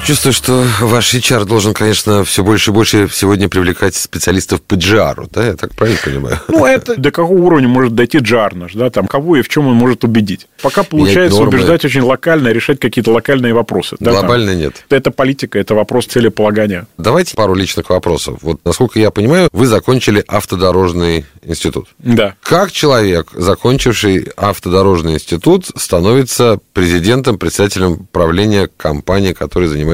Чувствую, 0.06 0.32
что 0.32 0.64
ваш 0.80 1.14
HR 1.14 1.44
должен, 1.44 1.72
конечно, 1.72 2.24
все 2.24 2.42
больше 2.42 2.70
и 2.70 2.74
больше 2.74 3.08
сегодня 3.12 3.48
привлекать 3.48 3.94
специалистов 3.94 4.60
по 4.62 4.74
GR, 4.74 5.28
да? 5.30 5.46
Я 5.46 5.54
так 5.54 5.74
правильно 5.74 6.00
понимаю? 6.02 6.40
Ну, 6.48 6.64
это 6.64 6.96
до 6.96 7.12
какого 7.12 7.38
уровня 7.38 7.68
может 7.68 7.94
дойти 7.94 8.18
джар 8.18 8.56
наш, 8.56 8.72
да, 8.72 8.90
там, 8.90 9.06
кого 9.06 9.36
и 9.36 9.42
в 9.42 9.48
чем 9.48 9.68
он 9.68 9.74
может 9.74 10.02
убедить. 10.02 10.48
Пока 10.62 10.82
получается 10.82 11.38
нормы. 11.38 11.54
убеждать 11.56 11.84
очень 11.84 12.00
локально, 12.00 12.48
решать 12.48 12.80
какие-то 12.80 13.12
локальные 13.12 13.54
вопросы. 13.54 13.96
да, 14.00 14.12
там. 14.12 14.20
Глобально 14.20 14.54
нет. 14.54 14.84
Это 14.88 15.10
политика, 15.10 15.58
это 15.58 15.74
вопрос 15.74 16.06
целеполагания. 16.06 16.86
Давайте 16.98 17.36
пару 17.36 17.54
личных 17.54 17.90
вопросов. 17.90 18.38
Вот, 18.42 18.60
насколько 18.64 18.98
я 18.98 19.10
понимаю, 19.10 19.48
вы 19.52 19.66
закончили 19.66 20.24
автодорожный 20.26 21.26
институт. 21.42 21.88
Да. 21.98 22.34
Как 22.42 22.72
человек, 22.72 23.28
закончивший 23.34 24.28
автодорожный 24.36 25.14
институт, 25.14 25.66
становится 25.76 26.58
президентом, 26.72 27.38
председателем 27.38 28.08
правления 28.10 28.68
компании, 28.76 29.34
которая 29.34 29.68
занимается 29.68 29.89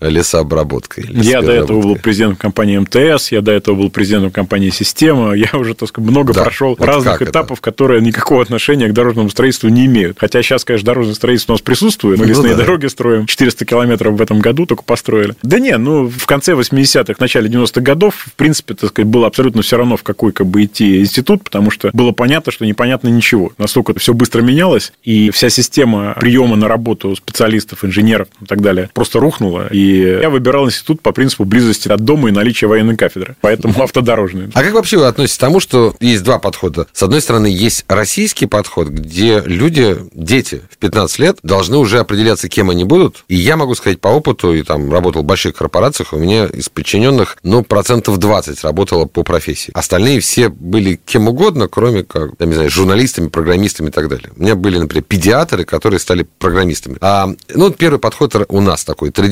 лесообработкой? 0.00 1.06
Я 1.08 1.42
до 1.42 1.52
этого 1.52 1.80
был 1.82 1.96
президентом 1.96 2.36
компании 2.36 2.78
МТС, 2.78 3.32
я 3.32 3.40
до 3.40 3.52
этого 3.52 3.74
был 3.76 3.90
президентом 3.90 4.30
компании 4.30 4.70
«Система». 4.70 5.32
Я 5.32 5.50
уже, 5.58 5.74
так 5.74 5.88
сказать, 5.88 6.10
много 6.10 6.32
Да. 6.32 6.42
прошел 6.44 6.74
Вот 6.78 6.86
разных 6.86 7.12
как 7.14 7.22
это? 7.22 7.30
этапов, 7.30 7.60
которые 7.60 8.00
никакого 8.00 8.42
отношения 8.42 8.88
к 8.88 8.92
дорожному 8.92 9.30
строительству 9.30 9.68
не 9.68 9.86
имеют. 9.86 10.18
Хотя 10.18 10.42
сейчас, 10.42 10.64
конечно, 10.64 10.86
дорожное 10.86 11.14
строительство 11.14 11.52
у 11.52 11.54
нас 11.54 11.62
присутствует. 11.62 12.18
Мы 12.18 12.24
Ну 12.26 12.30
лесные 12.30 12.54
да. 12.54 12.64
дороги 12.64 12.86
строим. 12.86 13.26
400 13.26 13.64
километров 13.64 14.14
в 14.14 14.22
этом 14.22 14.40
году 14.40 14.66
только 14.66 14.82
построили. 14.82 15.34
Да 15.42 15.58
не, 15.58 15.76
ну, 15.76 16.08
в 16.08 16.26
конце 16.26 16.52
80-х, 16.52 17.14
начале 17.18 17.48
90-х 17.48 17.80
годов, 17.80 18.14
в 18.16 18.32
принципе, 18.34 18.74
так 18.74 18.90
сказать, 18.90 19.08
было 19.08 19.26
абсолютно 19.26 19.62
все 19.62 19.76
равно, 19.76 19.96
в 19.96 20.02
какой 20.02 20.32
как 20.32 20.46
бы 20.46 20.64
идти 20.64 21.00
институт, 21.00 21.44
потому 21.44 21.70
что 21.70 21.90
было 21.92 22.12
понятно, 22.12 22.52
что 22.52 22.66
непонятно 22.66 23.08
ничего. 23.08 23.52
Настолько 23.58 23.98
все 23.98 24.12
быстро 24.14 24.42
менялось, 24.42 24.92
и 25.04 25.30
вся 25.30 25.48
система 25.50 26.14
приема 26.18 26.56
на 26.56 26.68
работу 26.68 27.14
специалистов, 27.16 27.84
инженеров 27.84 28.28
и 28.40 28.44
так 28.46 28.60
далее 28.60 28.90
просто 28.94 29.20
рухнула. 29.20 29.37
И 29.70 30.00
я 30.00 30.30
выбирал 30.30 30.66
институт 30.66 31.00
по 31.02 31.12
принципу 31.12 31.44
близости 31.44 31.88
от 31.88 32.00
дома 32.00 32.28
и 32.28 32.32
наличия 32.32 32.66
военной 32.66 32.96
кафедры. 32.96 33.36
Поэтому 33.40 33.82
автодорожный. 33.82 34.50
А 34.54 34.62
как 34.62 34.74
вообще 34.74 34.98
вы 34.98 35.06
относитесь 35.06 35.38
к 35.38 35.40
тому, 35.40 35.60
что 35.60 35.94
есть 36.00 36.22
два 36.22 36.38
подхода? 36.38 36.86
С 36.92 37.02
одной 37.02 37.20
стороны, 37.20 37.46
есть 37.46 37.84
российский 37.88 38.46
подход, 38.46 38.88
где 38.88 39.42
люди, 39.44 39.96
дети 40.12 40.62
в 40.70 40.78
15 40.78 41.18
лет 41.18 41.38
должны 41.42 41.76
уже 41.76 41.98
определяться, 41.98 42.48
кем 42.48 42.70
они 42.70 42.84
будут. 42.84 43.24
И 43.28 43.36
я 43.36 43.56
могу 43.56 43.74
сказать 43.74 44.00
по 44.00 44.08
опыту, 44.08 44.54
и 44.54 44.62
там 44.62 44.92
работал 44.92 45.22
в 45.22 45.26
больших 45.26 45.56
корпорациях, 45.56 46.12
у 46.12 46.18
меня 46.18 46.46
из 46.46 46.68
подчиненных, 46.68 47.38
ну, 47.42 47.62
процентов 47.62 48.18
20 48.18 48.62
работало 48.64 49.06
по 49.06 49.22
профессии. 49.22 49.70
Остальные 49.74 50.20
все 50.20 50.48
были 50.48 51.00
кем 51.04 51.28
угодно, 51.28 51.68
кроме 51.68 52.02
как, 52.02 52.32
я 52.38 52.46
не 52.46 52.54
знаю, 52.54 52.70
журналистами, 52.70 53.28
программистами 53.28 53.88
и 53.88 53.92
так 53.92 54.08
далее. 54.08 54.30
У 54.36 54.42
меня 54.42 54.54
были, 54.54 54.78
например, 54.78 55.04
педиатры, 55.04 55.64
которые 55.64 56.00
стали 56.00 56.26
программистами. 56.38 56.96
А, 57.00 57.28
ну, 57.54 57.70
первый 57.70 57.98
подход 57.98 58.34
у 58.48 58.60
нас 58.60 58.84
такой, 58.84 59.10
традиционный. 59.10 59.27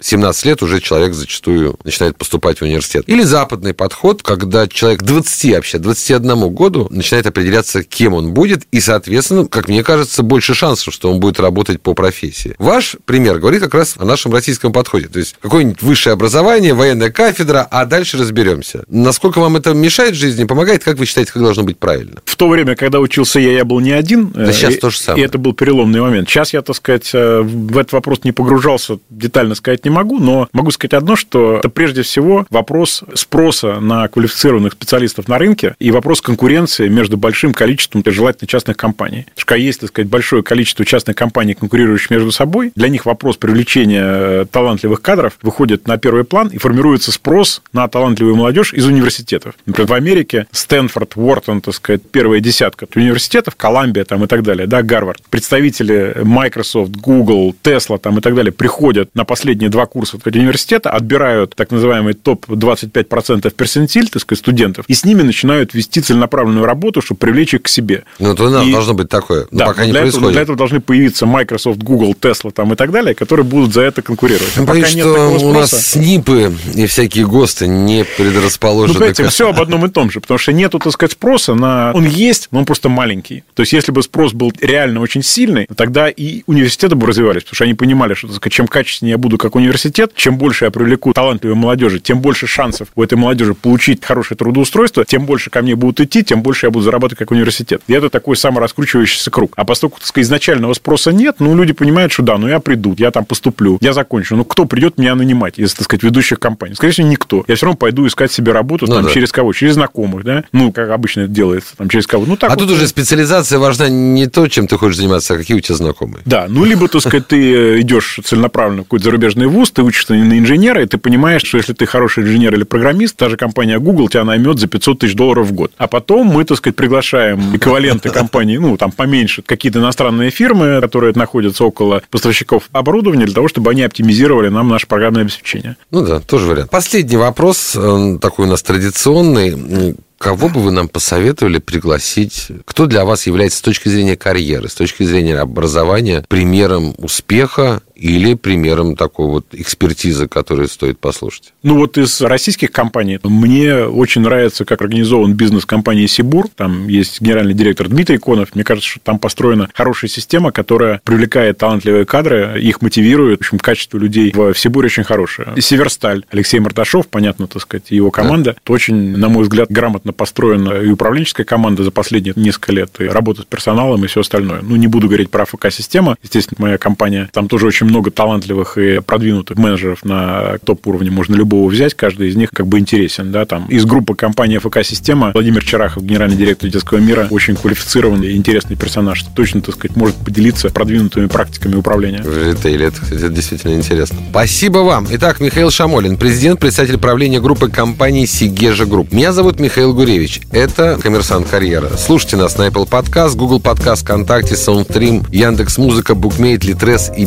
17 0.00 0.44
лет 0.44 0.62
уже 0.62 0.80
человек 0.80 1.14
зачастую 1.14 1.78
начинает 1.84 2.16
поступать 2.16 2.58
в 2.58 2.62
университет. 2.62 3.04
Или 3.06 3.22
западный 3.22 3.74
подход, 3.74 4.22
когда 4.22 4.66
человек 4.68 5.02
20 5.02 5.54
вообще, 5.54 5.78
21 5.78 6.48
году 6.54 6.88
начинает 6.90 7.26
определяться, 7.26 7.82
кем 7.82 8.14
он 8.14 8.32
будет, 8.32 8.62
и, 8.70 8.80
соответственно, 8.80 9.46
как 9.46 9.68
мне 9.68 9.82
кажется, 9.82 10.22
больше 10.22 10.54
шансов, 10.54 10.92
что 10.94 11.12
он 11.12 11.20
будет 11.20 11.40
работать 11.40 11.80
по 11.80 11.94
профессии. 11.94 12.54
Ваш 12.58 12.96
пример 13.04 13.38
говорит 13.38 13.62
как 13.62 13.74
раз 13.74 13.94
о 13.98 14.04
нашем 14.04 14.32
российском 14.32 14.72
подходе. 14.72 15.08
То 15.08 15.18
есть 15.18 15.36
какое-нибудь 15.40 15.82
высшее 15.82 16.14
образование, 16.14 16.74
военная 16.74 17.10
кафедра, 17.10 17.66
а 17.70 17.84
дальше 17.84 18.16
разберемся. 18.18 18.84
Насколько 18.88 19.40
вам 19.40 19.56
это 19.56 19.72
мешает 19.74 20.14
жизни, 20.14 20.44
помогает, 20.44 20.84
как 20.84 20.98
вы 20.98 21.06
считаете, 21.06 21.32
как 21.32 21.42
должно 21.42 21.62
быть 21.62 21.78
правильно? 21.78 22.20
В 22.24 22.36
то 22.36 22.48
время, 22.48 22.76
когда 22.76 23.00
учился 23.00 23.40
я, 23.40 23.52
я 23.52 23.64
был 23.64 23.80
не 23.80 23.92
один. 23.92 24.30
Да 24.30 24.50
э, 24.50 24.52
сейчас 24.52 24.74
и- 24.74 24.78
то 24.78 24.90
же 24.90 24.98
самое. 24.98 25.22
И 25.22 25.26
это 25.26 25.38
был 25.38 25.52
переломный 25.52 26.00
момент. 26.00 26.28
Сейчас 26.28 26.52
я, 26.52 26.62
так 26.62 26.76
сказать, 26.76 27.10
э, 27.12 27.40
в 27.42 27.76
этот 27.78 27.92
вопрос 27.92 28.20
не 28.24 28.32
погружался 28.32 28.98
детально 29.20 29.54
сказать 29.54 29.84
не 29.84 29.90
могу, 29.90 30.18
но 30.18 30.48
могу 30.52 30.70
сказать 30.70 30.94
одно, 30.94 31.16
что 31.16 31.58
это 31.58 31.68
прежде 31.68 32.02
всего 32.02 32.46
вопрос 32.50 33.04
спроса 33.14 33.80
на 33.80 34.08
квалифицированных 34.08 34.72
специалистов 34.72 35.28
на 35.28 35.38
рынке 35.38 35.74
и 35.78 35.90
вопрос 35.90 36.20
конкуренции 36.20 36.88
между 36.88 37.16
большим 37.16 37.54
количеством 37.54 38.02
желательно 38.06 38.48
частных 38.48 38.76
компаний. 38.76 39.26
Потому 39.34 39.40
что 39.40 39.54
есть, 39.56 39.80
так 39.80 39.90
сказать, 39.90 40.08
большое 40.08 40.42
количество 40.42 40.84
частных 40.84 41.16
компаний, 41.16 41.54
конкурирующих 41.54 42.10
между 42.10 42.32
собой, 42.32 42.72
для 42.74 42.88
них 42.88 43.06
вопрос 43.06 43.36
привлечения 43.36 44.04
э, 44.04 44.46
талантливых 44.50 45.00
кадров 45.02 45.38
выходит 45.42 45.86
на 45.86 45.98
первый 45.98 46.24
план 46.24 46.48
и 46.48 46.58
формируется 46.58 47.12
спрос 47.12 47.62
на 47.72 47.86
талантливую 47.88 48.36
молодежь 48.36 48.72
из 48.72 48.86
университетов. 48.86 49.54
Например, 49.66 49.88
в 49.88 49.94
Америке 49.94 50.46
Стэнфорд, 50.50 51.16
Уортон, 51.16 51.60
так 51.60 51.74
сказать, 51.74 52.02
первая 52.10 52.40
десятка 52.40 52.86
университетов, 52.94 53.56
Колумбия 53.56 54.04
там 54.04 54.24
и 54.24 54.26
так 54.26 54.42
далее, 54.42 54.66
да, 54.66 54.82
Гарвард. 54.82 55.22
Представители 55.30 56.16
Microsoft, 56.22 56.92
Google, 56.92 57.54
Tesla 57.62 57.98
там 57.98 58.18
и 58.18 58.20
так 58.20 58.34
далее 58.34 58.52
приходят 58.52 59.09
на 59.14 59.24
последние 59.24 59.70
два 59.70 59.86
курса 59.86 60.18
университета, 60.24 60.90
отбирают 60.90 61.54
так 61.54 61.70
называемый 61.70 62.14
топ-25% 62.14 63.50
персентиль, 63.54 64.08
так 64.08 64.22
сказать, 64.22 64.40
студентов, 64.40 64.84
и 64.88 64.94
с 64.94 65.04
ними 65.04 65.22
начинают 65.22 65.74
вести 65.74 66.00
целенаправленную 66.00 66.64
работу, 66.64 67.02
чтобы 67.02 67.18
привлечь 67.18 67.54
их 67.54 67.62
к 67.62 67.68
себе. 67.68 68.04
Ну, 68.18 68.34
то 68.34 68.62
и... 68.62 68.72
должно 68.72 68.94
быть 68.94 69.08
такое. 69.08 69.46
Но 69.50 69.58
да, 69.58 69.66
пока 69.66 69.86
не 69.86 69.92
для 69.92 70.02
происходит. 70.02 70.20
Этого, 70.20 70.32
для 70.32 70.42
этого 70.42 70.58
должны 70.58 70.80
появиться 70.80 71.26
Microsoft, 71.26 71.78
Google, 71.78 72.14
Tesla 72.20 72.50
там 72.52 72.72
и 72.72 72.76
так 72.76 72.92
далее, 72.92 73.14
которые 73.14 73.44
будут 73.44 73.72
за 73.72 73.82
это 73.82 74.02
конкурировать. 74.02 74.56
А 74.56 74.62
Боюсь, 74.62 74.88
что 74.88 75.30
у 75.30 75.52
нас 75.52 75.70
СНИПы 75.70 76.54
и 76.74 76.86
всякие 76.86 77.26
ГОСТы 77.26 77.66
не 77.66 78.04
предрасположены. 78.04 78.94
Ну, 78.94 78.98
понимаете, 78.98 79.28
все 79.28 79.50
об 79.50 79.60
одном 79.60 79.84
и 79.86 79.88
том 79.88 80.10
же, 80.10 80.20
потому 80.20 80.38
что 80.38 80.52
нету, 80.52 80.78
так 80.78 80.92
сказать, 80.92 81.12
спроса 81.12 81.54
на... 81.54 81.92
Он 81.94 82.06
есть, 82.06 82.48
но 82.50 82.60
он 82.60 82.64
просто 82.64 82.88
маленький. 82.88 83.44
То 83.54 83.62
есть, 83.62 83.72
если 83.72 83.92
бы 83.92 84.02
спрос 84.02 84.32
был 84.32 84.52
реально 84.60 85.00
очень 85.00 85.22
сильный, 85.22 85.66
тогда 85.76 86.08
и 86.08 86.42
университеты 86.46 86.94
бы 86.94 87.06
развивались, 87.06 87.42
потому 87.42 87.56
что 87.56 87.64
они 87.64 87.74
понимали, 87.74 88.14
что, 88.14 88.28
так 88.28 88.36
сказать, 88.36 88.52
чем 88.52 88.66
качественнее 88.68 88.99
я 89.08 89.18
буду 89.18 89.38
как 89.38 89.54
университет, 89.54 90.12
чем 90.14 90.38
больше 90.38 90.66
я 90.66 90.70
привлеку 90.70 91.12
талантливой 91.12 91.56
молодежи, 91.56 92.00
тем 92.00 92.20
больше 92.20 92.46
шансов 92.46 92.88
у 92.94 93.02
этой 93.02 93.16
молодежи 93.16 93.54
получить 93.54 94.04
хорошее 94.04 94.36
трудоустройство, 94.36 95.04
тем 95.04 95.26
больше 95.26 95.50
ко 95.50 95.62
мне 95.62 95.74
будут 95.74 96.00
идти, 96.00 96.22
тем 96.22 96.42
больше 96.42 96.66
я 96.66 96.70
буду 96.70 96.84
зарабатывать 96.84 97.18
как 97.18 97.30
университет. 97.30 97.82
И 97.86 97.92
это 97.92 98.10
такой 98.10 98.36
самораскручивающийся 98.36 99.30
круг. 99.30 99.52
А 99.56 99.64
поскольку, 99.64 99.98
так 99.98 100.06
сказать, 100.06 100.26
изначального 100.26 100.74
спроса 100.74 101.12
нет, 101.12 101.36
ну, 101.38 101.54
люди 101.54 101.72
понимают, 101.72 102.12
что 102.12 102.22
да, 102.22 102.38
ну, 102.38 102.48
я 102.48 102.60
приду, 102.60 102.94
я 102.98 103.10
там 103.10 103.24
поступлю, 103.24 103.78
я 103.80 103.92
закончу. 103.92 104.36
Ну, 104.36 104.44
кто 104.44 104.64
придет 104.64 104.98
меня 104.98 105.14
нанимать 105.14 105.58
из, 105.58 105.74
так 105.74 105.84
сказать, 105.84 106.02
ведущих 106.02 106.38
компаний? 106.38 106.74
Скорее 106.74 106.92
всего, 106.92 107.08
никто. 107.08 107.44
Я 107.48 107.56
все 107.56 107.66
равно 107.66 107.76
пойду 107.76 108.06
искать 108.06 108.32
себе 108.32 108.52
работу 108.52 108.86
ну, 108.86 108.94
там, 108.94 109.04
да. 109.04 109.10
через 109.10 109.32
кого? 109.32 109.52
Через 109.52 109.74
знакомых, 109.74 110.24
да? 110.24 110.44
Ну, 110.52 110.72
как 110.72 110.90
обычно 110.90 111.22
это 111.22 111.30
делается, 111.30 111.76
там, 111.76 111.88
через 111.88 112.06
кого? 112.06 112.24
Ну, 112.26 112.36
так 112.36 112.50
а 112.50 112.54
вот, 112.54 112.60
тут 112.60 112.70
уже 112.70 112.86
специализация 112.86 113.58
важна 113.58 113.88
не 113.88 114.26
то, 114.26 114.46
чем 114.48 114.66
ты 114.66 114.76
хочешь 114.76 114.96
заниматься, 114.96 115.34
а 115.34 115.38
какие 115.38 115.56
у 115.56 115.60
тебя 115.60 115.74
знакомые. 115.76 116.22
Да, 116.24 116.46
ну, 116.48 116.64
либо, 116.64 116.88
так 116.88 117.00
сказать, 117.00 117.26
ты 117.28 117.54
э, 117.54 117.80
идешь 117.80 118.20
целенаправленно 118.24 118.84
какой-то 118.90 119.04
зарубежный 119.04 119.46
вуз, 119.46 119.70
ты 119.70 119.84
учишься 119.84 120.14
на 120.14 120.36
инженера, 120.36 120.82
и 120.82 120.86
ты 120.86 120.98
понимаешь, 120.98 121.42
что 121.44 121.58
если 121.58 121.72
ты 121.74 121.86
хороший 121.86 122.24
инженер 122.24 122.56
или 122.56 122.64
программист, 122.64 123.16
та 123.16 123.28
же 123.28 123.36
компания 123.36 123.78
Google 123.78 124.08
тебя 124.08 124.24
наймет 124.24 124.58
за 124.58 124.66
500 124.66 124.98
тысяч 124.98 125.14
долларов 125.14 125.46
в 125.46 125.52
год. 125.52 125.70
А 125.76 125.86
потом 125.86 126.26
мы, 126.26 126.44
так 126.44 126.58
сказать, 126.58 126.74
приглашаем 126.74 127.54
эквиваленты 127.54 128.10
компании, 128.10 128.56
ну, 128.56 128.76
там 128.76 128.90
поменьше, 128.90 129.42
какие-то 129.42 129.78
иностранные 129.78 130.30
фирмы, 130.30 130.80
которые 130.80 131.12
находятся 131.14 131.64
около 131.64 132.02
поставщиков 132.10 132.64
оборудования, 132.72 133.26
для 133.26 133.34
того, 133.34 133.46
чтобы 133.46 133.70
они 133.70 133.82
оптимизировали 133.82 134.48
нам 134.48 134.68
наше 134.68 134.88
программное 134.88 135.22
обеспечение. 135.22 135.76
Ну 135.92 136.04
да, 136.04 136.18
тоже 136.18 136.46
вариант. 136.46 136.70
Последний 136.70 137.16
вопрос, 137.16 137.78
такой 138.20 138.46
у 138.46 138.48
нас 138.48 138.60
традиционный 138.64 139.94
Кого 140.20 140.50
бы 140.50 140.60
вы 140.60 140.70
нам 140.70 140.86
посоветовали 140.86 141.60
пригласить? 141.60 142.48
Кто 142.66 142.84
для 142.84 143.06
вас 143.06 143.26
является 143.26 143.56
с 143.56 143.62
точки 143.62 143.88
зрения 143.88 144.18
карьеры, 144.18 144.68
с 144.68 144.74
точки 144.74 145.02
зрения 145.02 145.38
образования 145.38 146.22
примером 146.28 146.94
успеха 146.98 147.80
или 148.00 148.34
примером 148.34 148.96
такой 148.96 149.26
вот 149.26 149.46
экспертизы, 149.52 150.26
которую 150.26 150.68
стоит 150.68 150.98
послушать? 150.98 151.52
Ну, 151.62 151.76
вот 151.76 151.98
из 151.98 152.20
российских 152.22 152.72
компаний 152.72 153.20
мне 153.22 153.84
очень 153.84 154.22
нравится, 154.22 154.64
как 154.64 154.80
организован 154.80 155.34
бизнес 155.34 155.66
компании 155.66 156.06
«Сибур». 156.06 156.48
Там 156.48 156.88
есть 156.88 157.20
генеральный 157.20 157.52
директор 157.52 157.88
Дмитрий 157.88 158.16
Конов. 158.16 158.54
Мне 158.54 158.64
кажется, 158.64 158.88
что 158.88 159.00
там 159.00 159.18
построена 159.18 159.68
хорошая 159.74 160.10
система, 160.10 160.50
которая 160.50 161.00
привлекает 161.04 161.58
талантливые 161.58 162.06
кадры, 162.06 162.58
их 162.60 162.80
мотивирует. 162.80 163.40
В 163.40 163.42
общем, 163.42 163.58
качество 163.58 163.98
людей 163.98 164.32
в 164.34 164.54
«Сибуре» 164.54 164.86
очень 164.86 165.04
хорошее. 165.04 165.48
«Северсталь». 165.60 166.24
Алексей 166.30 166.58
Марташов, 166.58 167.06
понятно, 167.08 167.46
так 167.48 167.60
сказать, 167.60 167.90
его 167.90 168.10
команда. 168.10 168.56
Да. 168.64 168.72
Очень, 168.72 169.16
на 169.18 169.28
мой 169.28 169.42
взгляд, 169.42 169.70
грамотно 169.70 170.14
построена 170.14 170.80
и 170.80 170.88
управленческая 170.88 171.44
команда 171.44 171.84
за 171.84 171.90
последние 171.90 172.32
несколько 172.36 172.72
лет, 172.72 172.90
и 172.98 173.04
работа 173.04 173.42
с 173.42 173.44
персоналом, 173.44 174.04
и 174.04 174.08
все 174.08 174.20
остальное. 174.20 174.62
Ну, 174.62 174.76
не 174.76 174.86
буду 174.86 175.08
говорить 175.08 175.30
про 175.30 175.42
АФК-система. 175.42 176.16
Естественно, 176.22 176.56
моя 176.58 176.78
компания, 176.78 177.28
там 177.32 177.46
тоже 177.48 177.66
очень 177.66 177.89
много 177.90 178.10
талантливых 178.10 178.78
и 178.78 179.00
продвинутых 179.00 179.58
менеджеров 179.58 180.04
на 180.04 180.58
топ-уровне, 180.64 181.10
можно 181.10 181.34
любого 181.34 181.68
взять, 181.68 181.94
каждый 181.94 182.28
из 182.28 182.36
них 182.36 182.50
как 182.50 182.66
бы 182.66 182.78
интересен, 182.78 183.32
да, 183.32 183.44
там. 183.44 183.66
Из 183.66 183.84
группы 183.84 184.14
компании 184.14 184.58
АФК 184.58 184.74
«Система» 184.74 185.32
Владимир 185.34 185.64
Чирахов, 185.64 186.04
генеральный 186.04 186.36
директор 186.36 186.70
детского 186.70 186.98
мира, 186.98 187.26
очень 187.30 187.56
квалифицированный 187.56 188.32
и 188.32 188.36
интересный 188.36 188.76
персонаж, 188.76 189.24
точно, 189.34 189.60
так 189.60 189.74
сказать, 189.74 189.96
может 189.96 190.16
поделиться 190.16 190.70
продвинутыми 190.70 191.26
практиками 191.26 191.74
управления. 191.74 192.22
В 192.22 192.48
ритейле, 192.48 192.86
это, 192.86 193.00
кстати, 193.02 193.28
действительно 193.28 193.74
интересно. 193.74 194.18
Спасибо 194.30 194.78
вам. 194.78 195.06
Итак, 195.10 195.40
Михаил 195.40 195.70
Шамолин, 195.70 196.16
президент, 196.16 196.60
председатель 196.60 196.98
правления 196.98 197.40
группы 197.40 197.68
компании 197.68 198.26
Сегежа 198.26 198.86
Групп. 198.86 199.12
Меня 199.12 199.32
зовут 199.32 199.58
Михаил 199.60 199.94
Гуревич. 199.94 200.40
Это 200.52 200.98
«Коммерсант 201.02 201.48
Карьера». 201.48 201.90
Слушайте 201.96 202.36
нас 202.36 202.56
на 202.56 202.68
Apple 202.68 202.88
Podcast, 202.88 203.36
Google 203.36 203.60
Podcast, 203.60 204.04
ВКонтакте, 204.04 204.54
Soundstream, 204.54 205.26
Яндекс.Музыка, 205.32 206.14
Букмейт, 206.14 206.64
Литрес 206.64 207.10
и, 207.16 207.26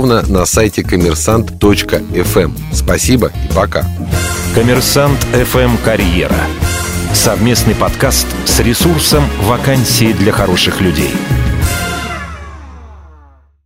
безусловно, 0.00 0.22
на 0.28 0.46
сайте 0.46 0.82
коммерсант.фм. 0.82 2.52
Спасибо 2.72 3.30
и 3.48 3.52
пока. 3.54 3.84
Коммерсант 4.54 5.18
ФМ 5.32 5.76
Карьера. 5.84 6.40
Совместный 7.12 7.74
подкаст 7.74 8.26
с 8.46 8.60
ресурсом 8.60 9.24
«Вакансии 9.42 10.12
для 10.12 10.32
хороших 10.32 10.80
людей». 10.80 11.12